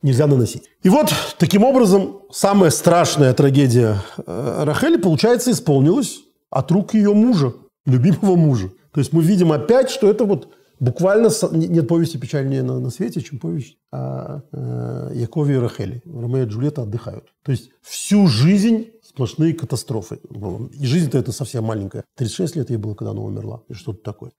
[0.00, 0.64] нельзя наносить.
[0.82, 7.52] И вот таким образом самая страшная трагедия э, Рахели, получается, исполнилась от рук ее мужа,
[7.84, 8.70] любимого мужа.
[8.92, 10.48] То есть мы видим опять, что это вот
[10.80, 16.02] Буквально нет повести печальнее на, на свете, чем повесть о э, Якове и Рахеле.
[16.04, 17.24] Ромео и Джульетта отдыхают.
[17.44, 20.18] То есть всю жизнь сплошные катастрофы.
[20.72, 22.04] И жизнь-то это совсем маленькая.
[22.16, 23.62] 36 лет ей было, когда она умерла.
[23.68, 24.32] И что-то такое.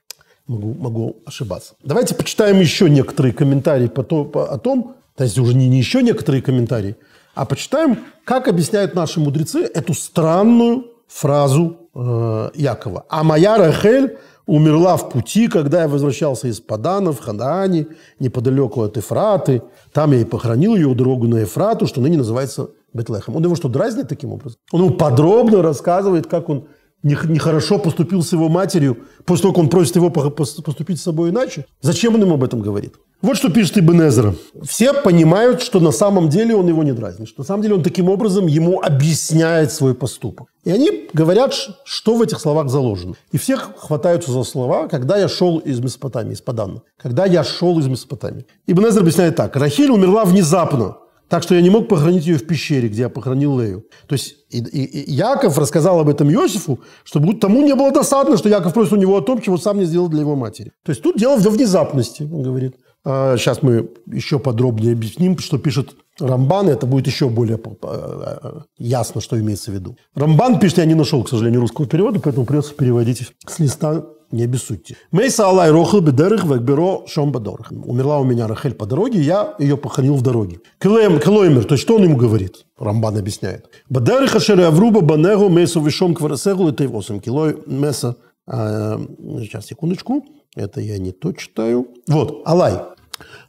[0.48, 1.76] Могу, могу ошибаться.
[1.84, 6.04] Давайте почитаем еще некоторые комментарии по по, о том, то есть уже не, не еще
[6.04, 6.98] некоторые комментарии,
[7.34, 13.06] а почитаем, как объясняют наши мудрецы эту странную фразу э, Якова.
[13.10, 17.88] «А моя Рахель умерла в пути, когда я возвращался из Падана в Ханаане,
[18.20, 19.62] неподалеку от Эфраты.
[19.92, 23.36] Там я и похоронил ее дорогу на Эфрату, что ныне называется Бетлехом.
[23.36, 24.60] Он его что, дразнит таким образом?
[24.72, 26.68] Он ему подробно рассказывает, как он
[27.06, 31.66] нехорошо поступил с его матерью, после того, как он просит его поступить с собой иначе.
[31.82, 32.96] Зачем он ему об этом говорит?
[33.22, 34.36] Вот что пишет Ибн Эзра.
[34.64, 37.30] Все понимают, что на самом деле он его не дразнит.
[37.30, 40.48] Что на самом деле он таким образом ему объясняет свой поступок.
[40.64, 41.54] И они говорят,
[41.86, 43.16] что в этих словах заложено.
[43.32, 46.82] И все хватаются за слова, когда я шел из Месопотамии, из Паданна.
[47.02, 48.46] Когда я шел из Месопотамии.
[48.68, 49.56] Ибн Эзра объясняет так.
[49.56, 50.98] Рахиль умерла внезапно.
[51.30, 53.86] Так что я не мог похоронить ее в пещере, где я похоронил Лею.
[54.08, 58.38] То есть и, и, и Яков рассказал об этом Иосифу, чтобы тому не было досадно,
[58.38, 60.72] что Яков просит у него о том, чего сам не сделал для его матери.
[60.84, 62.76] То есть тут дело в внезапности, он говорит.
[63.06, 68.62] Сейчас а мы еще подробнее объясним, что пишет Рамбан, и это будет еще более э,
[68.80, 69.96] ясно, что имеется в виду.
[70.16, 74.44] Рамбан пишет, я не нашел, к сожалению, русского перевода, поэтому придется переводить с листа, не
[74.44, 74.98] обессудьте.
[75.12, 77.72] Мейса Алай Рохл Бедерых Векберо Шом Бадорах.
[77.72, 80.60] Умерла у меня Рахель по дороге, я ее похоронил в дороге.
[80.80, 82.66] Клоймер, то есть что он ему говорит?
[82.78, 83.70] Рамбан объясняет.
[83.90, 88.18] Бадерых Ашер Авруба Банегу Мейсу Вишом Кварасегу это 8 кило Меса.
[88.48, 89.00] А,
[89.40, 90.24] сейчас, секундочку.
[90.56, 91.88] Это я не то читаю.
[92.08, 92.80] Вот, Алай.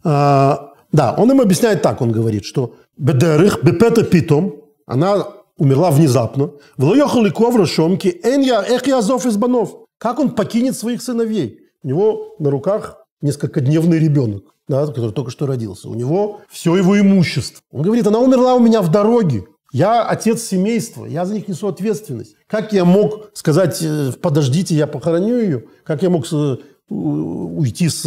[0.05, 4.55] А, да, он им объясняет так, он говорит, что бедерых, бепета питом,
[4.87, 5.27] она
[5.59, 6.51] умерла внезапно.
[6.77, 9.86] Влоехали ковра шомки, эн я, эх я зов из банов.
[9.99, 11.61] Как он покинет своих сыновей?
[11.83, 15.89] У него на руках несколько дневный ребенок, да, который только что родился.
[15.89, 17.63] У него все его имущество.
[17.71, 19.47] Он говорит, она умерла у меня в дороге.
[19.73, 22.37] Я отец семейства, я за них несу ответственность.
[22.47, 25.65] Как я мог сказать, э, подождите, я похороню ее?
[25.85, 26.57] Как я мог э,
[26.89, 28.03] уйти с,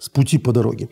[0.00, 0.88] с пути по дороге?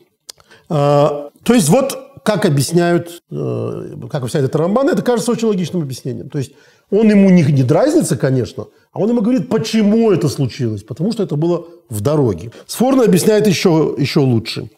[0.69, 5.83] А, то есть вот как объясняют, э, как объясняет это Рамбан, это кажется очень логичным
[5.83, 6.31] объяснением.
[6.31, 6.53] То есть
[6.93, 10.83] он ему не, не дразнится, конечно, а он ему говорит, почему это случилось.
[10.83, 12.53] Потому что это было в дороге.
[12.67, 14.69] Сфорно объясняет еще, еще лучше.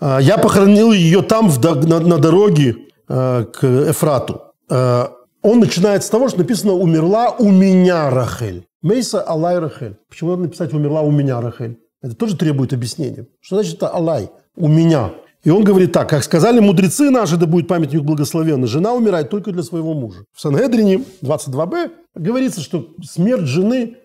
[0.00, 2.76] А, я похоронил ее там, в, на, на дороге
[3.08, 4.42] э, к Эфрату.
[4.68, 5.06] Э,
[5.42, 8.66] он начинает с того, что написано «умерла у меня Рахель».
[8.82, 9.96] Мейса Алай Рахель.
[10.08, 11.78] Почему надо написать «умерла у меня Рахель»?
[12.02, 13.26] Это тоже требует объяснения.
[13.40, 14.28] Что значит это Алай?
[14.56, 15.12] У меня.
[15.44, 19.52] И он говорит так, как сказали мудрецы наши, да будет памятник благословенный, жена умирает только
[19.52, 20.24] для своего мужа.
[20.32, 23.98] В Сангедрине 22б говорится, что смерть жены,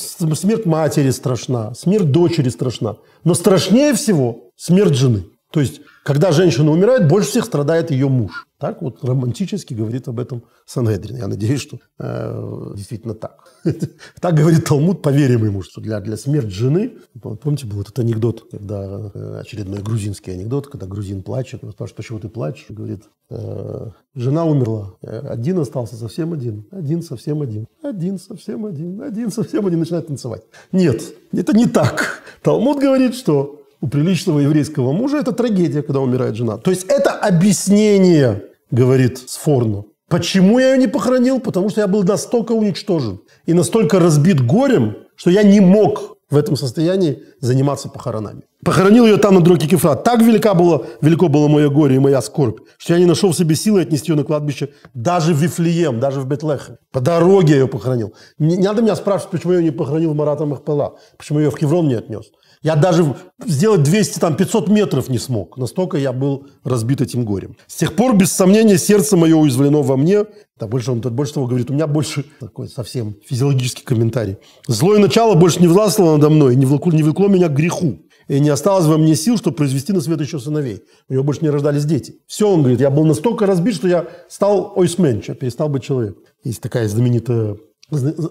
[0.00, 2.96] смерть матери страшна, смерть дочери страшна.
[3.24, 5.26] Но страшнее всего смерть жены.
[5.50, 8.45] То есть, когда женщина умирает, больше всех страдает ее муж.
[8.58, 11.16] Так вот романтически говорит об этом Санедрин.
[11.16, 13.44] Я надеюсь, что э, действительно так.
[14.20, 16.92] так говорит Талмуд, поверим ему, что для, для смерти жены...
[17.20, 22.18] Помните, был этот анекдот, когда э, очередной грузинский анекдот, когда грузин плачет, он спрашивает, почему
[22.18, 22.66] ты плачешь?
[22.70, 29.30] Говорит, э, жена умерла, один остался совсем один, один совсем один, один совсем один, один
[29.30, 30.44] совсем один, начинает танцевать.
[30.72, 32.22] Нет, это не так.
[32.42, 36.56] Талмуд говорит, что у приличного еврейского мужа это трагедия, когда умирает жена.
[36.56, 39.84] То есть это объяснение, говорит Сфорно.
[40.08, 41.40] Почему я ее не похоронил?
[41.40, 46.36] Потому что я был настолько уничтожен и настолько разбит горем, что я не мог в
[46.36, 48.42] этом состоянии заниматься похоронами.
[48.64, 50.02] Похоронил ее там на дроге Кефрат.
[50.02, 53.36] Так велика было, велико было мое горе и моя скорбь, что я не нашел в
[53.36, 56.78] себе силы отнести ее на кладбище даже в Вифлеем, даже в Бетлехе.
[56.90, 58.14] По дороге я ее похоронил.
[58.38, 61.44] Не, не надо меня спрашивать, почему я ее не похоронил в Марата Махпала, почему я
[61.44, 62.26] ее в Хеврон не отнес.
[62.66, 63.14] Я даже
[63.46, 65.56] сделать 200, там, 500 метров не смог.
[65.56, 67.56] Настолько я был разбит этим горем.
[67.68, 70.24] С тех пор, без сомнения, сердце мое уязвлено во мне.
[70.58, 74.38] Да, больше он больше того говорит, у меня больше такой совсем физиологический комментарий.
[74.66, 78.00] Злое начало больше не властвовало надо мной, не влекло, не влекло меня к греху.
[78.26, 80.82] И не осталось во мне сил, чтобы произвести на свет еще сыновей.
[81.08, 82.16] У него больше не рождались дети.
[82.26, 86.24] Все, он говорит, я был настолько разбит, что я стал ойсменч, я перестал быть человеком.
[86.42, 87.58] Есть такая знаменитая,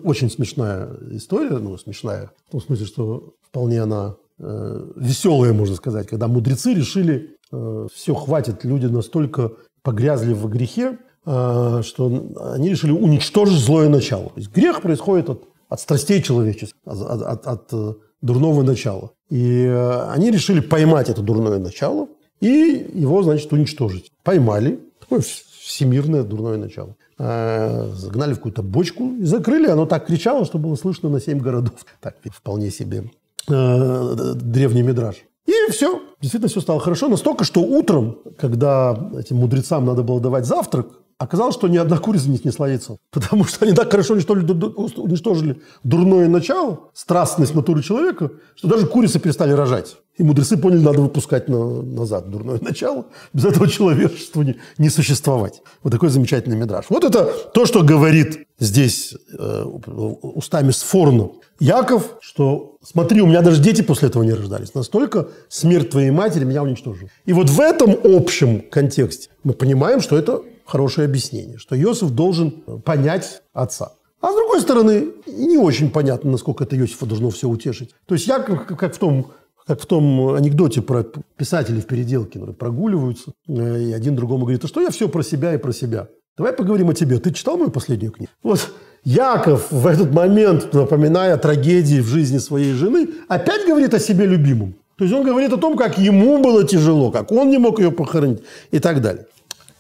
[0.04, 6.08] очень смешная история, ну, смешная, в том смысле, что вполне она э, веселые, можно сказать,
[6.08, 12.06] когда мудрецы решили, э, все, хватит, люди настолько погрязли в грехе, э, что
[12.54, 14.30] они решили уничтожить злое начало.
[14.30, 19.12] То есть грех происходит от, от страстей человеческих, от, от, от, э, дурного начала.
[19.30, 19.66] И
[20.10, 22.08] они решили поймать это дурное начало
[22.42, 24.12] и его, значит, уничтожить.
[24.24, 26.96] Поймали, такое всемирное дурное начало.
[27.18, 29.68] Загнали в какую-то бочку и закрыли.
[29.68, 31.86] Оно так кричало, что было слышно на семь городов.
[32.02, 33.10] Так, вполне себе
[33.50, 35.16] э, древний мидраж.
[35.46, 37.08] И все, действительно все стало хорошо.
[37.08, 42.30] Настолько, что утром, когда этим мудрецам надо было давать завтрак, оказалось, что ни одна курица
[42.30, 42.98] не снесла яйцо.
[43.12, 49.52] Потому что они так хорошо уничтожили, дурное начало, страстность натуры человека, что даже курицы перестали
[49.52, 49.98] рожать.
[50.18, 53.08] И мудрецы поняли, надо выпускать на, назад дурное начало.
[53.34, 55.62] Без этого человечеству не, не существовать.
[55.84, 56.86] Вот такой замечательный мидраж.
[56.90, 63.62] Вот это то, что говорит здесь э, устами Сфорну Яков, что смотри, у меня даже
[63.62, 64.74] дети после этого не рождались.
[64.74, 67.10] Настолько смерть твоей матери меня уничтожила.
[67.26, 72.52] И вот в этом общем контексте мы понимаем, что это хорошее объяснение, что Иосиф должен
[72.84, 73.94] понять отца.
[74.22, 77.94] А с другой стороны, не очень понятно, насколько это Иосифа должно все утешить.
[78.08, 79.32] То есть я, как в том
[79.68, 81.04] как в том анекдоте про
[81.38, 85.56] писателей в переделке, прогуливаются, э, и один другому говорит, а что я все про себя
[85.56, 86.08] и про себя.
[86.38, 87.18] Давай поговорим о тебе.
[87.18, 88.32] Ты читал мою последнюю книгу?
[88.44, 88.72] Вот
[89.04, 94.26] Яков в этот момент, напоминая о трагедии в жизни своей жены, опять говорит о себе
[94.26, 94.76] любимом.
[94.98, 97.92] То есть он говорит о том, как ему было тяжело, как он не мог ее
[97.92, 99.26] похоронить и так далее.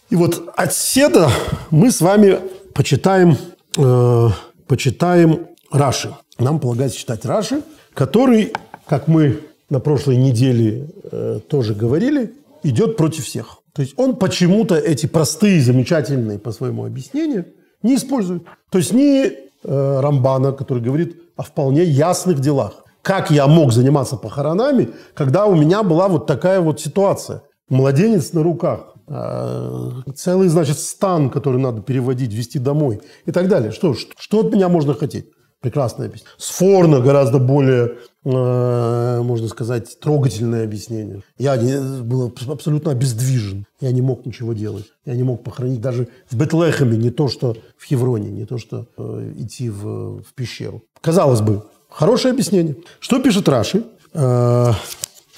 [0.09, 1.29] И вот от седа
[1.71, 2.39] мы с вами
[2.73, 3.37] почитаем,
[3.77, 4.29] э,
[4.67, 6.15] почитаем Раши.
[6.37, 7.63] Нам полагается читать Раши,
[7.93, 8.53] который,
[8.87, 9.39] как мы
[9.69, 13.59] на прошлой неделе э, тоже говорили, идет против всех.
[13.73, 17.45] То есть он почему-то эти простые, замечательные по своему объяснению
[17.81, 18.43] не использует.
[18.69, 22.85] То есть не э, Рамбана, который говорит о вполне ясных делах.
[23.01, 27.41] Как я мог заниматься похоронами, когда у меня была вот такая вот ситуация.
[27.69, 28.94] Младенец на руках.
[29.07, 33.71] Э, целый, значит, стан, который надо переводить, везти домой и так далее.
[33.71, 35.27] Что, что, от меня можно хотеть?
[35.61, 36.33] Прекрасное объяснение.
[36.37, 41.23] Сфорно гораздо более, э, можно сказать, трогательное объяснение.
[41.37, 41.55] Я
[42.01, 43.65] был абсолютно обездвижен.
[43.79, 44.85] Я не мог ничего делать.
[45.05, 48.87] Я не мог похоронить даже в Бетлехеме, не то что в Хевроне, не то что
[48.97, 50.83] э, идти в, в пещеру.
[51.01, 52.75] Казалось бы, хорошее объяснение.
[52.99, 53.83] Что пишет Раши?
[54.13, 54.71] Э,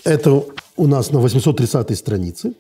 [0.03, 0.43] это
[0.77, 2.53] у нас на 830 странице.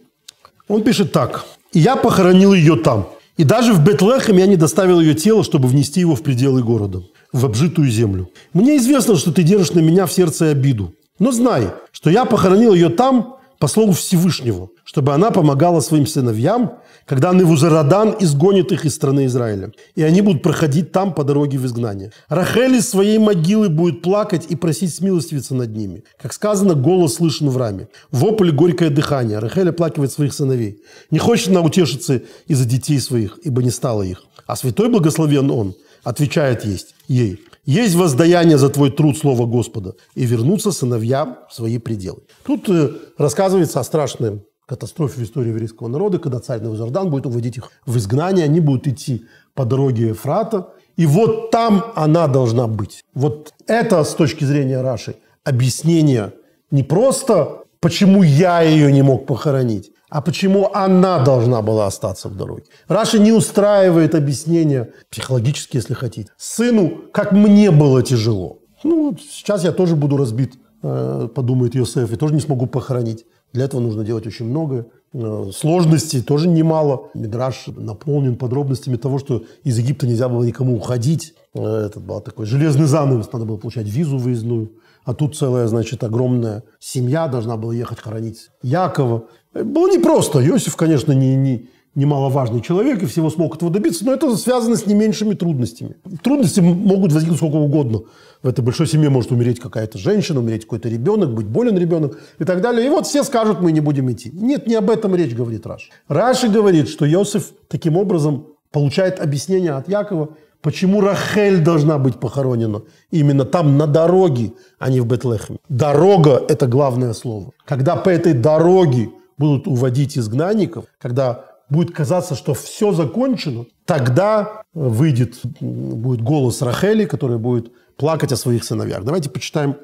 [0.67, 1.45] Он пишет так.
[1.73, 3.09] «И я похоронил ее там.
[3.37, 7.03] И даже в Бетлехем я не доставил ее тело, чтобы внести его в пределы города
[7.31, 8.29] в обжитую землю.
[8.53, 10.93] Мне известно, что ты держишь на меня в сердце обиду.
[11.19, 16.79] Но знай, что я похоронил ее там по слову Всевышнего, чтобы она помогала своим сыновьям,
[17.05, 19.71] когда Невузарадан изгонит их из страны Израиля.
[19.95, 22.11] И они будут проходить там по дороге в изгнание.
[22.29, 26.03] Рахель из своей могилы будет плакать и просить смилостивиться над ними.
[26.21, 27.87] Как сказано, голос слышен в раме.
[28.11, 29.39] Вопль горькое дыхание.
[29.39, 30.81] Рахель оплакивает своих сыновей.
[31.11, 34.23] Не хочет она утешиться из-за детей своих, ибо не стало их.
[34.45, 35.75] А святой благословен он–
[36.07, 41.77] отвечает есть, ей, есть воздаяние за твой труд, слово Господа, и вернуться сыновьям в свои
[41.77, 42.21] пределы.
[42.43, 47.57] Тут э, рассказывается о страшном катастрофе в истории еврейского народа, когда царь Навузардан будет уводить
[47.57, 53.03] их в изгнание, они будут идти по дороге Ефрата, и вот там она должна быть.
[53.13, 56.33] Вот это с точки зрения Раши объяснение
[56.71, 62.35] не просто, почему я ее не мог похоронить, а почему она должна была остаться в
[62.35, 62.63] дороге.
[62.87, 68.59] Раши не устраивает объяснение, психологически, если хотите, сыну, как мне было тяжело.
[68.83, 70.53] Ну, сейчас я тоже буду разбит,
[70.83, 73.25] э, подумает Йосеф, и тоже не смогу похоронить.
[73.53, 74.87] Для этого нужно делать очень много.
[75.13, 77.09] Э, сложностей тоже немало.
[77.13, 81.33] Мидраш наполнен подробностями того, что из Египта нельзя было никому уходить.
[81.53, 84.71] Э, это был такой железный занавес, надо было получать визу выездную.
[85.07, 89.23] А тут целая, значит, огромная семья должна была ехать хоронить Якова.
[89.53, 90.45] Было непросто.
[90.45, 94.85] Иосиф, конечно, не, не, немаловажный человек и всего смог этого добиться, но это связано с
[94.85, 95.95] не меньшими трудностями.
[96.21, 98.01] Трудности могут возникнуть сколько угодно.
[98.43, 102.43] В этой большой семье может умереть какая-то женщина, умереть какой-то ребенок, быть болен ребенок и
[102.43, 102.85] так далее.
[102.85, 104.29] И вот все скажут, мы не будем идти.
[104.33, 105.89] Нет, не об этом речь говорит Раши.
[106.09, 110.31] Раши говорит, что Иосиф таким образом получает объяснение от Якова,
[110.61, 112.81] почему Рахель должна быть похоронена
[113.11, 115.59] именно там, на дороге, а не в Бетлехеме.
[115.69, 117.51] Дорога– это главное слово.
[117.65, 125.39] Когда по этой дороге будут уводить изгнанников, когда будет казаться, что все закончено, тогда выйдет,
[125.43, 129.03] будет голос Рахели, который будет плакать о своих сыновьях.
[129.03, 129.75] Давайте почитаем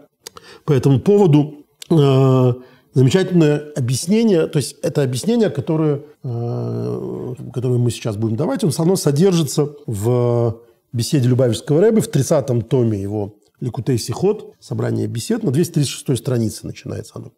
[0.66, 2.54] по этому поводу э,
[2.94, 4.48] замечательное объяснение.
[4.48, 10.62] То есть это объяснение, которое, э, которое мы сейчас будем давать, он равно содержится в
[10.92, 17.14] беседе Любавичского Рэбе в 30-м томе его Ликутей Сихот, собрание бесед, на 236 странице начинается
[17.16, 17.32] оно.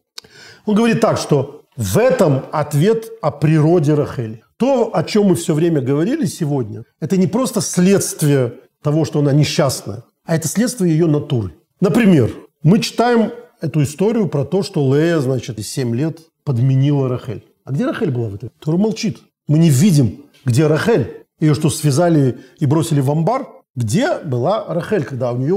[0.65, 4.43] Он говорит так, что в этом ответ о природе Рахели.
[4.57, 9.33] То, о чем мы все время говорили сегодня, это не просто следствие того, что она
[9.33, 11.53] несчастная, а это следствие ее натуры.
[11.81, 12.31] Например,
[12.63, 13.31] мы читаем
[13.61, 17.45] эту историю про то, что Лея, значит, 7 лет подменила Рахель.
[17.63, 18.51] А где Рахель была в этом?
[18.59, 19.19] Тора молчит.
[19.47, 21.25] Мы не видим, где Рахель.
[21.39, 23.47] Ее что, связали и бросили в амбар?
[23.75, 25.53] Где была Рахель, когда у нее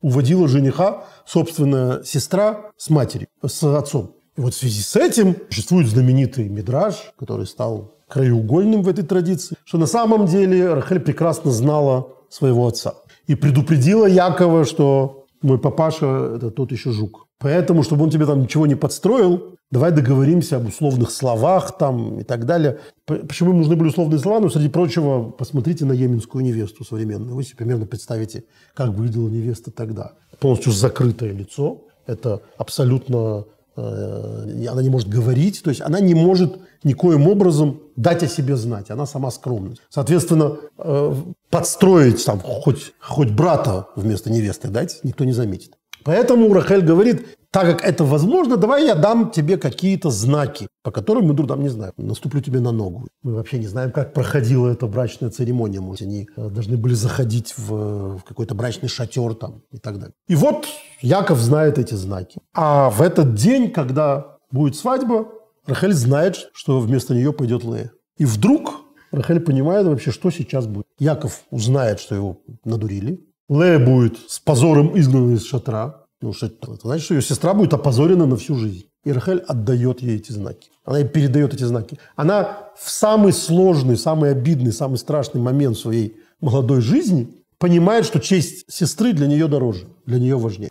[0.00, 4.14] уводила жениха собственная сестра с матерью, с отцом?
[4.36, 9.56] И вот в связи с этим существует знаменитый мидраж, который стал краеугольным в этой традиции,
[9.64, 12.94] что на самом деле Рахель прекрасно знала своего отца
[13.26, 17.28] и предупредила Якова, что мой папаша– это тот еще жук.
[17.38, 22.24] Поэтому, чтобы он тебе там ничего не подстроил, давай договоримся об условных словах там и
[22.24, 22.78] так далее.
[23.06, 24.40] Почему им нужны были условные слова?
[24.40, 27.34] Ну, среди прочего, посмотрите на йеменскую невесту современную.
[27.34, 30.12] Вы себе примерно представите, как выглядела невеста тогда.
[30.40, 31.82] Полностью закрытое лицо.
[32.06, 33.44] Это абсолютно
[33.76, 38.90] она не может говорить, то есть она не может никоим образом дать о себе знать,
[38.90, 39.80] она сама скромность.
[39.88, 41.14] Соответственно, э,
[41.50, 45.72] подстроить там хоть, хоть брата вместо невесты дать никто не заметит.
[46.04, 51.26] Поэтому Рахель говорит, так как это возможно, давай я дам тебе какие-то знаки, по которым
[51.26, 53.06] мы, там, не знаю, наступлю тебе на ногу.
[53.22, 55.80] Мы вообще не знаем, как проходила эта брачная церемония.
[55.80, 60.14] Может, они э, должны были заходить в, в какой-то брачный шатер там и так далее.
[60.26, 60.66] И вот
[61.00, 62.40] Яков знает эти знаки.
[62.54, 65.28] А в этот день, когда будет свадьба,
[65.66, 67.92] Рахель знает, что вместо нее пойдет Лея.
[68.18, 70.86] И вдруг Рахель понимает вообще, что сейчас будет.
[70.98, 73.24] Яков узнает, что его надурили.
[73.54, 76.04] Лея будет с позором изгнана из шатра.
[76.20, 78.86] Ну, что это значит, что ее сестра будет опозорена на всю жизнь.
[79.04, 80.70] И Рахель отдает ей эти знаки.
[80.84, 81.98] Она ей передает эти знаки.
[82.16, 87.28] Она в самый сложный, самый обидный, самый страшный момент своей молодой жизни
[87.58, 90.70] понимает, что честь сестры для нее дороже, для нее важнее.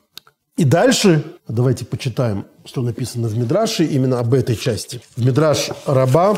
[0.57, 5.01] И дальше, давайте почитаем, что написано в Мидраше именно об этой части.
[5.15, 6.37] В Мидраш Раба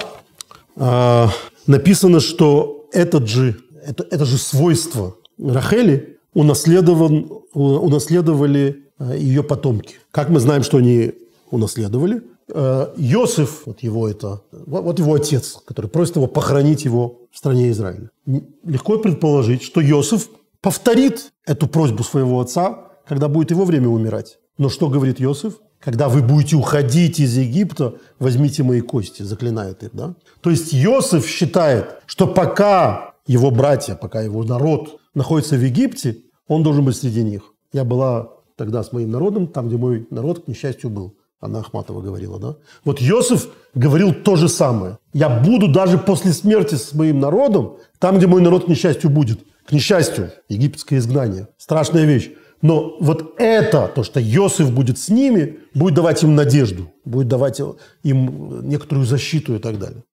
[0.78, 1.28] э,
[1.68, 9.96] написано, что этот же, это, это же свойство Рахели унаследован, унаследовали Э, ее потомки.
[10.12, 11.12] Как мы знаем, что они
[11.52, 12.22] унаследовали?
[12.48, 17.72] Э, Иосиф, вот его это, вот его отец, который просит его похоронить его в стране
[17.72, 18.10] Израиля.
[18.64, 20.30] Легко предположить, что Иосиф
[20.62, 24.40] повторит эту просьбу своего отца, когда будет его время умирать.
[24.58, 25.56] Но что говорит Иосиф?
[25.80, 30.16] Когда вы будете уходить из Египта, возьмите мои кости, заклинает их, да?
[30.40, 36.18] То есть Иосиф считает, что пока его братья, пока его народ находится в Египте,
[36.48, 37.54] он должен быть среди них.
[37.74, 41.16] Я была тогда с моим народом, там, где мой народ, к несчастью, был.
[41.42, 42.56] Она Ахматова говорила, да?
[42.84, 44.98] Вот Иосиф говорил то же самое.
[45.14, 49.42] Я буду даже после смерти с моим народом, там, где мой народ, к несчастью, будет.
[49.66, 51.48] К несчастью, египетское изгнание.
[51.58, 52.32] Страшная вещь.
[52.62, 57.62] Но вот это, то, что Иосиф будет с ними, будет давать им надежду, будет давать
[58.04, 60.04] им некоторую защиту и так далее.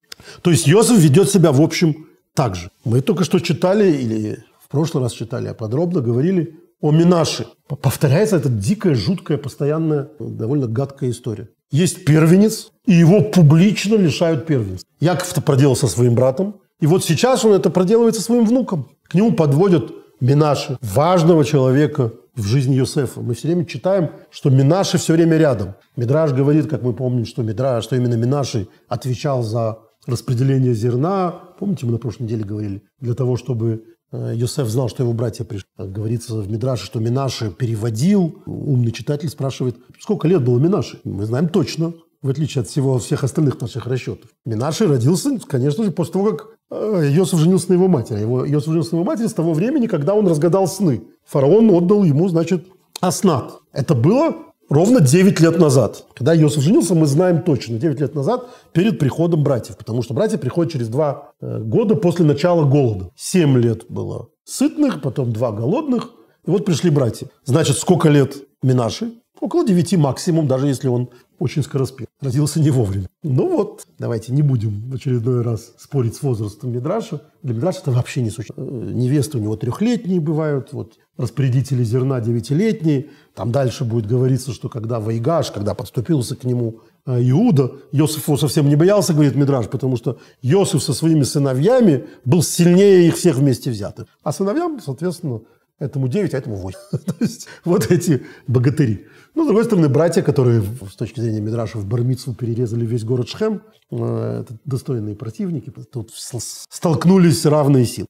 [0.41, 2.69] То есть Иосиф ведет себя, в общем, так же.
[2.83, 4.43] Мы только что читали, или
[4.73, 7.45] прошлый раз читали, а подробно говорили о Минаше.
[7.67, 11.49] Повторяется эта дикая, жуткая, постоянная, довольно гадкая история.
[11.71, 14.89] есть первенец, и его публично лишают первенства.
[14.99, 18.89] Яков это проделал со своим братом, и вот сейчас он это проделывает со своим внуком.
[19.07, 23.21] К нему подводят Минаши, важного человека в жизни Йосефа.
[23.21, 25.75] Мы все время читаем, что Минаши все время рядом.
[25.95, 31.31] Мидраш говорит, как мы помним, что, Мидраш, что именно Минаши отвечал за распределение зерна.
[31.59, 32.81] Помните, мы на прошлой неделе говорили?
[32.99, 33.83] Для того, чтобы
[34.13, 35.67] Йосеф знал, что его братья пришли.
[35.77, 38.41] Говорится в Мидраше, что Минаши переводил.
[38.45, 40.99] Умный читатель спрашивает, сколько лет было Минаши?
[41.03, 44.29] Мы знаем точно, в отличие от всего всех остальных наших расчетов.
[44.45, 48.21] Минаши родился, конечно же, после того, как Э, Иосиф женился на его матери.
[48.21, 51.03] Его, Иосиф женился на его матери с того времени, когда он разгадал сны.
[51.25, 52.65] Фараон отдал ему, значит,
[52.99, 53.59] Аснат.
[53.71, 54.35] Это было
[54.69, 56.05] ровно 9 лет назад.
[56.15, 59.77] Когда Иосиф женился, мы знаем точно, 9 лет назад, перед приходом братьев.
[59.77, 63.11] Потому что братья приходят через 2 э, года после начала голода.
[63.15, 66.11] 7 лет было сытных, потом 2 голодных.
[66.45, 67.27] И вот пришли братья.
[67.45, 69.13] Значит, сколько лет Минаши?
[69.39, 71.09] Около 9 максимум, даже если он
[71.39, 72.07] очень скороспел.
[72.21, 73.07] Родился не вовремя.
[73.23, 77.21] Ну вот, давайте не будем в очередной раз спорить с возрастом Мидраша.
[77.41, 78.69] Для Мидраша это вообще не существует.
[78.69, 83.09] Э, невесты у него трехлетние бывают, вот распорядители зерна девятилетние.
[83.35, 88.37] Там дальше будет говориться, что когда Вайгаш, когда подступился к нему э, Иуда, Иосиф его
[88.37, 93.37] совсем не боялся, говорит Мидраш, потому что Иосиф со своими сыновьями был сильнее их всех
[93.37, 94.07] вместе взятых.
[94.21, 95.41] А сыновьям, соответственно,
[95.79, 96.77] этому 9, а этому 8.
[96.91, 99.07] То есть вот эти богатыри.
[99.33, 103.27] Ну, с другой стороны, братья, которые с точки зрения Мидраша в Бармицу перерезали весь город
[103.29, 108.07] Шхем, э, это достойные противники, тут столкнулись равные силы.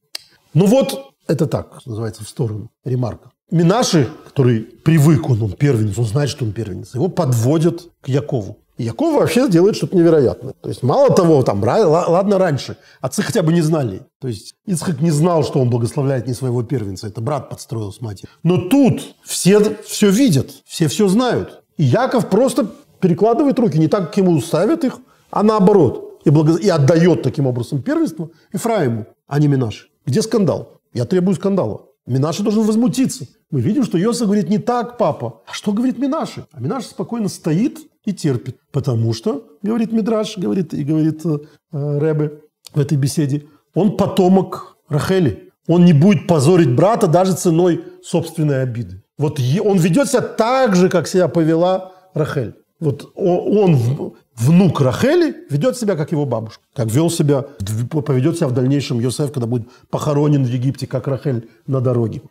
[0.53, 3.31] Ну вот, это так, называется, в сторону, ремарка.
[3.51, 8.57] Минаши, который привык, он, он первенец, он знает, что он первенец, его подводят к Якову.
[8.77, 10.53] И Яков вообще делает что-то невероятное.
[10.59, 14.01] То есть мало того, там, ладно раньше, отцы хотя бы не знали.
[14.19, 17.07] То есть Ицхак не знал, что он благословляет не своего первенца.
[17.07, 18.29] Это брат подстроил с матерью.
[18.41, 21.61] Но тут все все видят, все все знают.
[21.77, 22.67] И Яков просто
[22.99, 24.97] перекладывает руки, не так, как ему ставят их,
[25.29, 26.21] а наоборот.
[26.25, 26.55] И, благо...
[26.55, 29.87] и отдает таким образом первенство Ефраиму, а не Минаши.
[30.05, 30.79] Где скандал?
[30.93, 31.85] Я требую скандала.
[32.05, 33.25] Минаши должен возмутиться.
[33.49, 35.41] Мы видим, что Йоса говорит не так, папа.
[35.47, 36.45] А что говорит Минаши?
[36.51, 38.57] А Минаши спокойно стоит и терпит.
[38.71, 41.37] Потому что, говорит Мидраш, говорит, и говорит э,
[41.71, 42.41] Рэбе
[42.73, 45.51] в этой беседе, он потомок Рахели.
[45.67, 49.03] Он не будет позорить брата даже ценой собственной обиды.
[49.17, 52.55] Вот он ведет себя так же, как себя повела Рахель.
[52.79, 56.63] Вот он, внук Рахели, ведет себя, как его бабушка.
[56.75, 61.49] Как вел себя, поведет себя в дальнейшем Йосеф, когда будет похоронен в Египте, как Рахель
[61.67, 62.21] на дороге.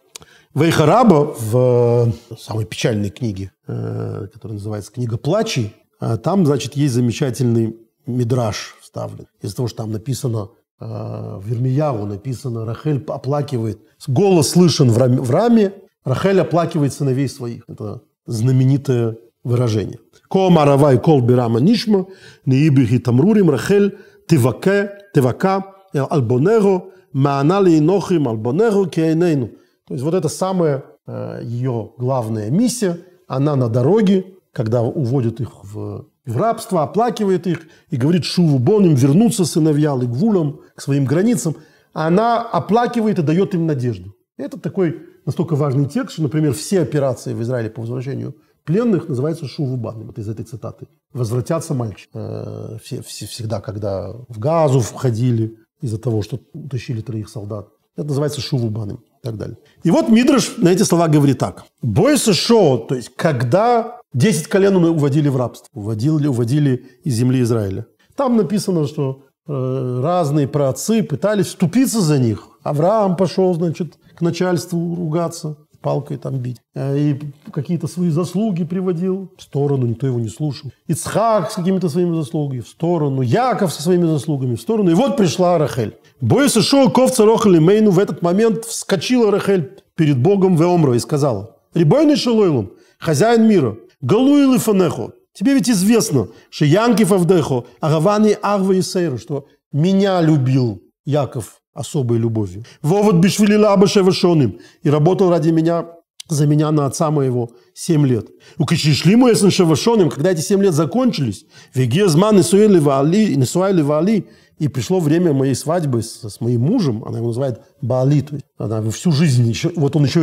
[0.55, 6.93] Вейхараба в э, самой печальной книге, э, которая называется «Книга плачей», э, там, значит, есть
[6.93, 7.77] замечательный
[8.07, 9.27] мидраж вставлен.
[9.41, 10.49] Из-за того, что там написано
[10.79, 15.73] в Вермияву написано, Рахель оплакивает, голос слышен в раме,
[16.05, 17.63] Рахель оплакивает сыновей своих.
[17.69, 20.01] Это знаменитое выражение.
[20.35, 22.07] Маравай кол бирама нишма,
[22.47, 29.49] неибихи тамрурим, Рахель тиваке, тивака, албонего, маанали инохим, албонего кейнейну.
[29.87, 32.99] То есть вот это самая э, ее главная миссия.
[33.29, 38.95] Она на дороге, когда уводят их в, в рабство, оплакивает их и говорит Шуву Боним
[38.95, 41.57] вернуться сыновья Лигвулам к своим границам.
[41.93, 44.15] Она оплакивает и дает им надежду.
[44.39, 48.35] Это такой настолько важный текст, что, например, все операции в Израиле по возвращению
[48.65, 50.11] пленных называются шувубаном.
[50.11, 50.87] Это из этой цитаты.
[51.13, 52.11] Возвратятся мальчики.
[52.15, 57.69] Э, все, все, всегда, когда в газу входили из-за того, что утащили троих солдат.
[57.97, 59.59] Это называется шувубаном и так далее.
[59.83, 61.65] И вот Мидраш на эти слова говорит так.
[61.83, 67.87] Бойся шоу, то есть когда 10 колен уводили в рабство, уводили, уводили из земли Израиля.
[68.17, 72.49] Там написано, что э, разные праотцы пытались вступиться за них.
[72.63, 76.59] Авраам пошел, значит, к начальству ругаться палкой там бить.
[76.75, 77.21] Э, и
[77.53, 80.71] какие-то свои заслуги приводил в сторону, никто его не слушал.
[80.87, 84.91] Ицхак с какими-то своими заслугами в сторону, Яков со своими заслугами в сторону.
[84.91, 85.97] И вот пришла Рахель.
[86.21, 87.91] Бойся шоу ковца рохали мейну.
[87.91, 94.59] В этот момент вскочила Рахель перед Богом Веомра и сказала, Рибойный шалойлум, хозяин мира, галуилы
[94.59, 101.62] фанехо, тебе ведь известно, что Янкив Авдехо, Агавани Агва и Сейру, что меня любил Яков
[101.75, 102.65] особой любовью.
[102.83, 105.87] Вовод бишвилила абашевашоным и работал ради меня
[106.29, 108.29] за меня на отца моего семь лет.
[108.59, 111.45] У кишишли мы с шевашоным, когда эти семь лет закончились,
[111.75, 114.27] вегезман и суэли вали, и суэли вали,
[114.59, 118.47] и пришло время моей свадьбы с, с моим мужем, она его называет Баали, то есть
[118.63, 120.23] она всю жизнь, еще, вот он еще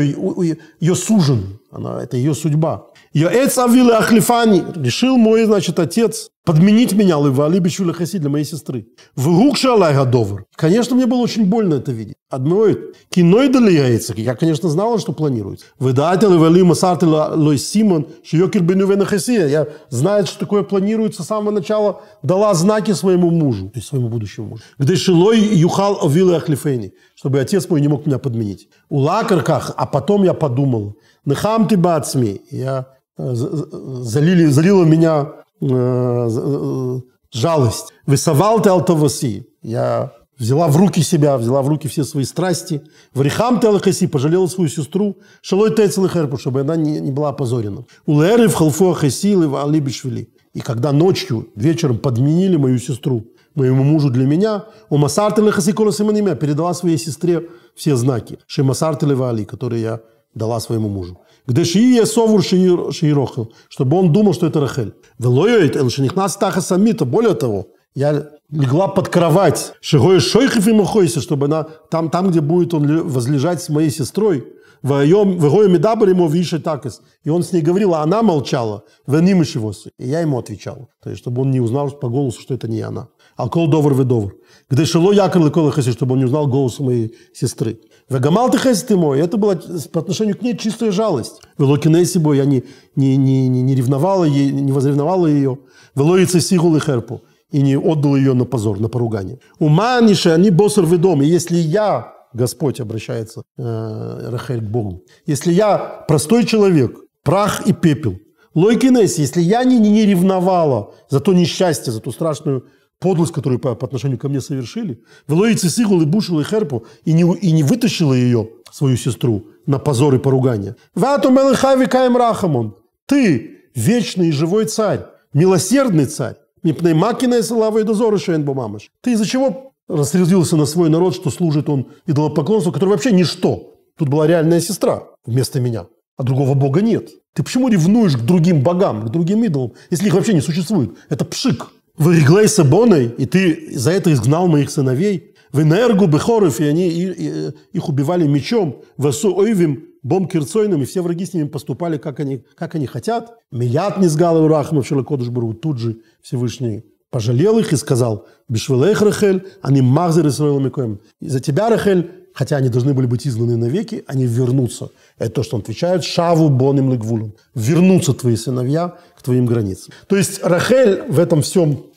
[0.80, 2.88] ее сужен, она, это ее судьба.
[3.14, 8.46] Ее эц авилы ахлифани, решил мой, значит, отец подменить меня Лывали Бешвиля Хаси для моей
[8.46, 8.88] сестры.
[9.16, 10.46] В Гукша Алайгадовр.
[10.56, 12.16] Конечно, мне было очень больно это видеть.
[12.28, 12.68] Одно
[13.10, 14.14] киной яйца.
[14.18, 15.66] Я, конечно, знала, что планируется.
[15.78, 19.48] Вы дайте Лывали Масарты Лой Симон, Шиокер Бенювена Хасия.
[19.48, 22.02] Я знаю, что такое планируется с самого начала.
[22.24, 24.64] Дала знаки своему мужу, то есть своему будущему мужу.
[24.80, 28.70] Где Шилой Юхал Овилы Ахлифейни, чтобы отец мой не мог меня подменить.
[28.90, 30.96] У лакарках, а потом я подумал,
[31.26, 37.00] Нехам ты бацми, я э, залили, залила меня Э, э,
[37.32, 37.94] жалость.
[38.06, 39.46] Высовал ты алтоваси.
[39.62, 42.82] Я взяла в руки себя, взяла в руки все свои страсти.
[43.14, 45.18] В рихам ты пожалела свою сестру.
[45.42, 47.86] Шалой тецел херпу, чтобы она не, не была опозорена.
[48.06, 50.30] У Леры в халфу ахасилы в алибишвили.
[50.54, 53.28] И когда ночью, вечером подменили мою сестру,
[53.60, 58.40] моему мужу для меня, у Масарты Лехаси Колосиманимя передала своей сестре все знаки.
[58.48, 60.00] Шемасарты Левали, которые я
[60.34, 61.20] дала своему мужу.
[61.48, 64.94] Где шии совур шиирохел, чтобы он думал, что это Рахель.
[65.20, 67.06] Велоет, элшенихнас таха самита.
[67.06, 72.42] Более того, я легла под кровать, шигой шойхов и махойся, чтобы она там, там, где
[72.42, 74.46] будет он возлежать с моей сестрой,
[74.82, 77.02] в Вегою медабр ему више такис.
[77.24, 78.84] И он с ней говорил, а она молчала.
[79.08, 79.74] Венимыш его.
[79.98, 80.90] И я ему отвечал.
[81.04, 83.08] То есть, чтобы он не узнал по голосу, что это не она.
[83.40, 84.36] А кол довр ведовр.
[84.70, 87.80] Где шело якор лекола хаси, чтобы он не узнал голос моей сестры.
[88.10, 89.22] Вегамал ты ты мой.
[89.22, 89.56] Это была
[89.94, 91.42] по отношению к ней чистая жалость.
[91.58, 92.64] Велокинеси бой, я не,
[92.98, 95.58] не, не, не, не ревновала, ей, не возревновала ее.
[95.96, 97.22] Велоица сигул и херпу.
[97.50, 99.40] И не отдал ее на позор, на поругание.
[99.58, 101.22] Уманише, они босор ведом.
[101.22, 107.72] И если я, Господь обращается э, Рахель к Богу, если я простой человек, прах и
[107.72, 108.18] пепел,
[108.54, 112.66] Лойкинеси, если я не, не ревновала за то несчастье, за ту страшную
[113.00, 117.24] подлость, которую по, по отношению ко мне совершили, Велоицы Сигул и и Херпу, и не,
[117.38, 120.76] и не вытащила ее, свою сестру, на позор и поругание.
[120.96, 122.76] Вату Мелехави Каем Рахамон,
[123.06, 128.92] ты вечный и живой царь, милосердный царь, Мипнеймакина слава и дозоры Шейнбумамаш.
[129.02, 133.76] Ты из-за чего рассердился на свой народ, что служит он идолопоклонству, который вообще ничто?
[133.98, 135.88] Тут была реальная сестра вместо меня,
[136.18, 137.10] а другого бога нет.
[137.34, 140.92] Ты почему ревнуешь к другим богам, к другим идолам, если их вообще не существует?
[141.10, 141.72] Это пшик.
[142.00, 145.36] Выреглей Сабоной, и ты за это изгнал моих сыновей.
[145.52, 148.82] В энергу Бехоров, и они и, и, их убивали мечом.
[148.98, 152.88] В Асу Ойвим, Бом Кирцойным, и все враги с ними поступали, как они, как они
[152.88, 153.38] хотят.
[153.52, 155.54] Мият не сгал Рахмов Шелакодыш Бару.
[155.54, 161.00] Тут же Всевышний пожалел их и сказал, Бешвелех Рахель, они махзер Исраил Микоем.
[161.20, 164.90] За тебя, Рахель, хотя они должны были быть изгнаны навеки, они вернутся.
[165.18, 167.34] Это то, что он отвечает, шаву боним легвулом.
[167.56, 169.94] Вернутся твои сыновья к твоим границам.
[170.08, 171.89] То есть Рахель в этом всем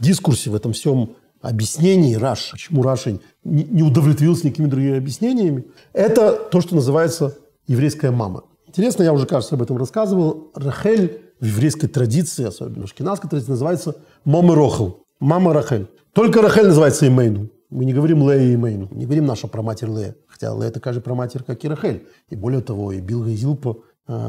[0.00, 6.60] дискурсе, в этом всем объяснении Раш, почему Раша не удовлетворился никакими другими объяснениями, это то,
[6.60, 7.36] что называется
[7.66, 8.44] еврейская мама.
[8.66, 10.50] Интересно, я уже, кажется, об этом рассказывал.
[10.54, 15.04] Рахель в еврейской традиции, особенно в шкинавской традиции, называется Мама Рохел.
[15.20, 15.86] Мама Рахель.
[16.12, 17.48] Только Рахель называется Имейну.
[17.70, 20.16] Мы не говорим Лея и Имейну, не говорим наша проматерь Лея.
[20.26, 22.06] Хотя Лея такая же проматерь, как и Рахель.
[22.30, 23.78] И более того, и Билга и Зилпа,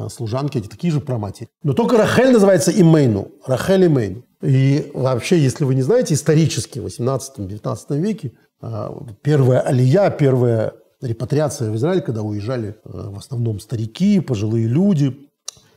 [0.10, 1.50] служанки, эти такие же проматери.
[1.64, 3.32] Но только Рахель называется Имейну.
[3.46, 4.24] Рахель Имейну.
[4.42, 11.72] И вообще, если вы не знаете, исторически в 18-19 веке а, первая алия, первая репатриация
[11.72, 15.18] в Израиль, когда уезжали а, в основном старики, пожилые люди,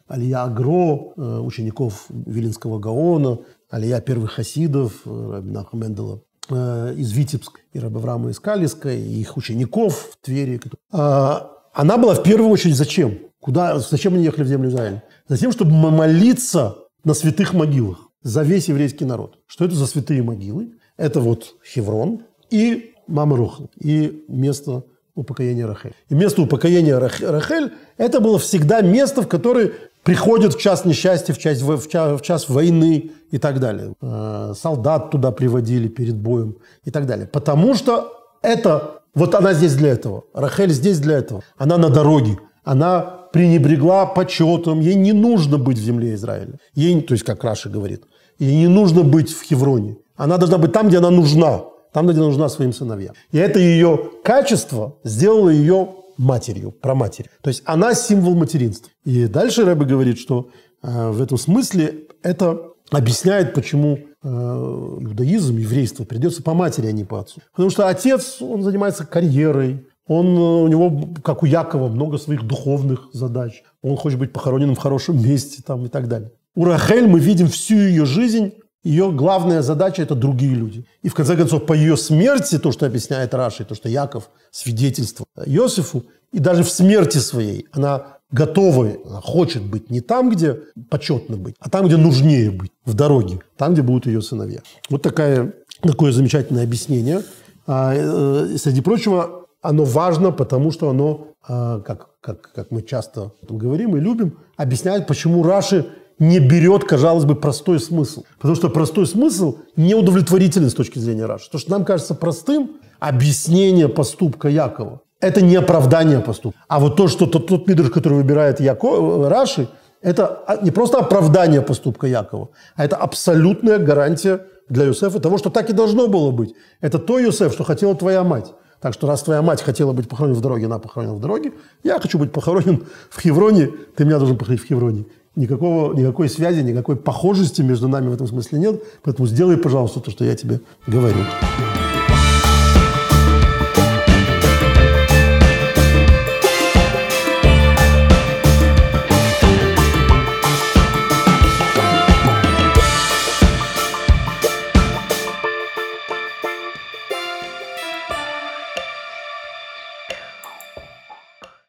[0.07, 3.41] алия Агро, а, учеников Вилинского Гаона,
[3.71, 10.25] алия первых хасидов, Рабинаха Мендела из Витебска, и Рабаврама из Калиска, и их учеников в
[10.25, 10.61] Твери.
[10.91, 13.17] Она была в первую очередь зачем?
[13.43, 15.03] Куда, зачем они ехали в землю Израиля?
[15.27, 19.41] Затем, чтобы молиться на святых могилах за весь еврейский народ.
[19.49, 20.75] Что это за святые могилы?
[20.97, 24.85] Это вот Хеврон и Мама и место
[25.17, 25.93] упокоения Рахель.
[26.09, 29.73] И место упокоения Рахель– это было всегда место, в которое
[30.05, 33.95] приходят в час несчастья, в час, в час, в час войны и так далее.
[34.01, 37.27] Э, солдат туда приводили перед боем и так далее.
[37.27, 40.25] Потому что это, вот она здесь для этого.
[40.33, 41.43] Рахель здесь для этого.
[41.59, 42.39] Она на дороге.
[42.65, 43.01] Она
[43.33, 44.81] пренебрегла почетом.
[44.81, 46.59] Ей не нужно быть в земле Израиля.
[46.75, 48.05] Ей, то есть, как Раша говорит,
[48.39, 49.97] Ей не нужно быть в Хевроне.
[50.17, 51.63] Она должна быть там, где она нужна.
[51.93, 53.15] Там, где она нужна своим сыновьям.
[53.31, 57.31] И это ее качество сделало ее матерью, проматерью.
[57.43, 58.91] То есть она символ материнства.
[59.05, 60.51] И дальше Рэбе говорит, что
[60.83, 67.05] э, в этом смысле это объясняет, почему э, иудаизм, еврейство придется по матери, а не
[67.05, 67.41] по отцу.
[67.53, 72.43] Потому что отец, он занимается карьерой, он, э, у него, как у Якова, много своих
[72.43, 73.63] духовных задач.
[73.83, 76.33] Он хочет быть похороненным в хорошем месте там, и так далее.
[76.55, 78.53] У Рахель мы видим всю ее жизнь,
[78.85, 80.85] ее главная задача– это другие люди.
[81.03, 85.29] И в конце концов, по ее смерти, то, что объясняет Раши, то, что Яков свидетельствовал
[85.47, 90.59] Иосифу, и даже в смерти своей она готова, она хочет быть не там, где
[90.91, 94.61] почетно быть, а там, где нужнее быть, в дороге, там, где будут ее сыновья.
[94.91, 97.23] Вот такая, такое замечательное объяснение.
[97.67, 103.33] А, э, среди прочего, оно важно, потому что оно, а, как, как, как мы часто
[103.49, 105.87] говорим и любим, объясняет, почему Раши
[106.19, 108.25] не берет, казалось бы, простой смысл.
[108.37, 111.51] Потому что простой смысл неудовлетворителен с точки зрения Раши.
[111.51, 116.61] То, что нам кажется простым, объяснение поступка Якова, это не оправдание поступка.
[116.69, 119.69] А вот то, что тот, тот мидрш, который выбирает Яко, Раши,
[120.01, 125.71] это не просто оправдание поступка Якова, а это абсолютная гарантия для Юсефа того, что так
[125.71, 126.55] и должно было быть.
[126.81, 128.53] Это то, Юсеф, что хотела твоя мать.
[128.83, 131.53] Так что раз твоя мать хотела быть похоронена в дороге, она похоронена в дороге,
[131.85, 135.05] я хочу быть похоронен в Хевроне, ты меня должен похоронить в Хевроне.
[135.37, 140.11] Никакого, никакой связи, никакой похожести между нами в этом смысле нет, поэтому сделай, пожалуйста, то,
[140.11, 141.25] что я тебе говорю.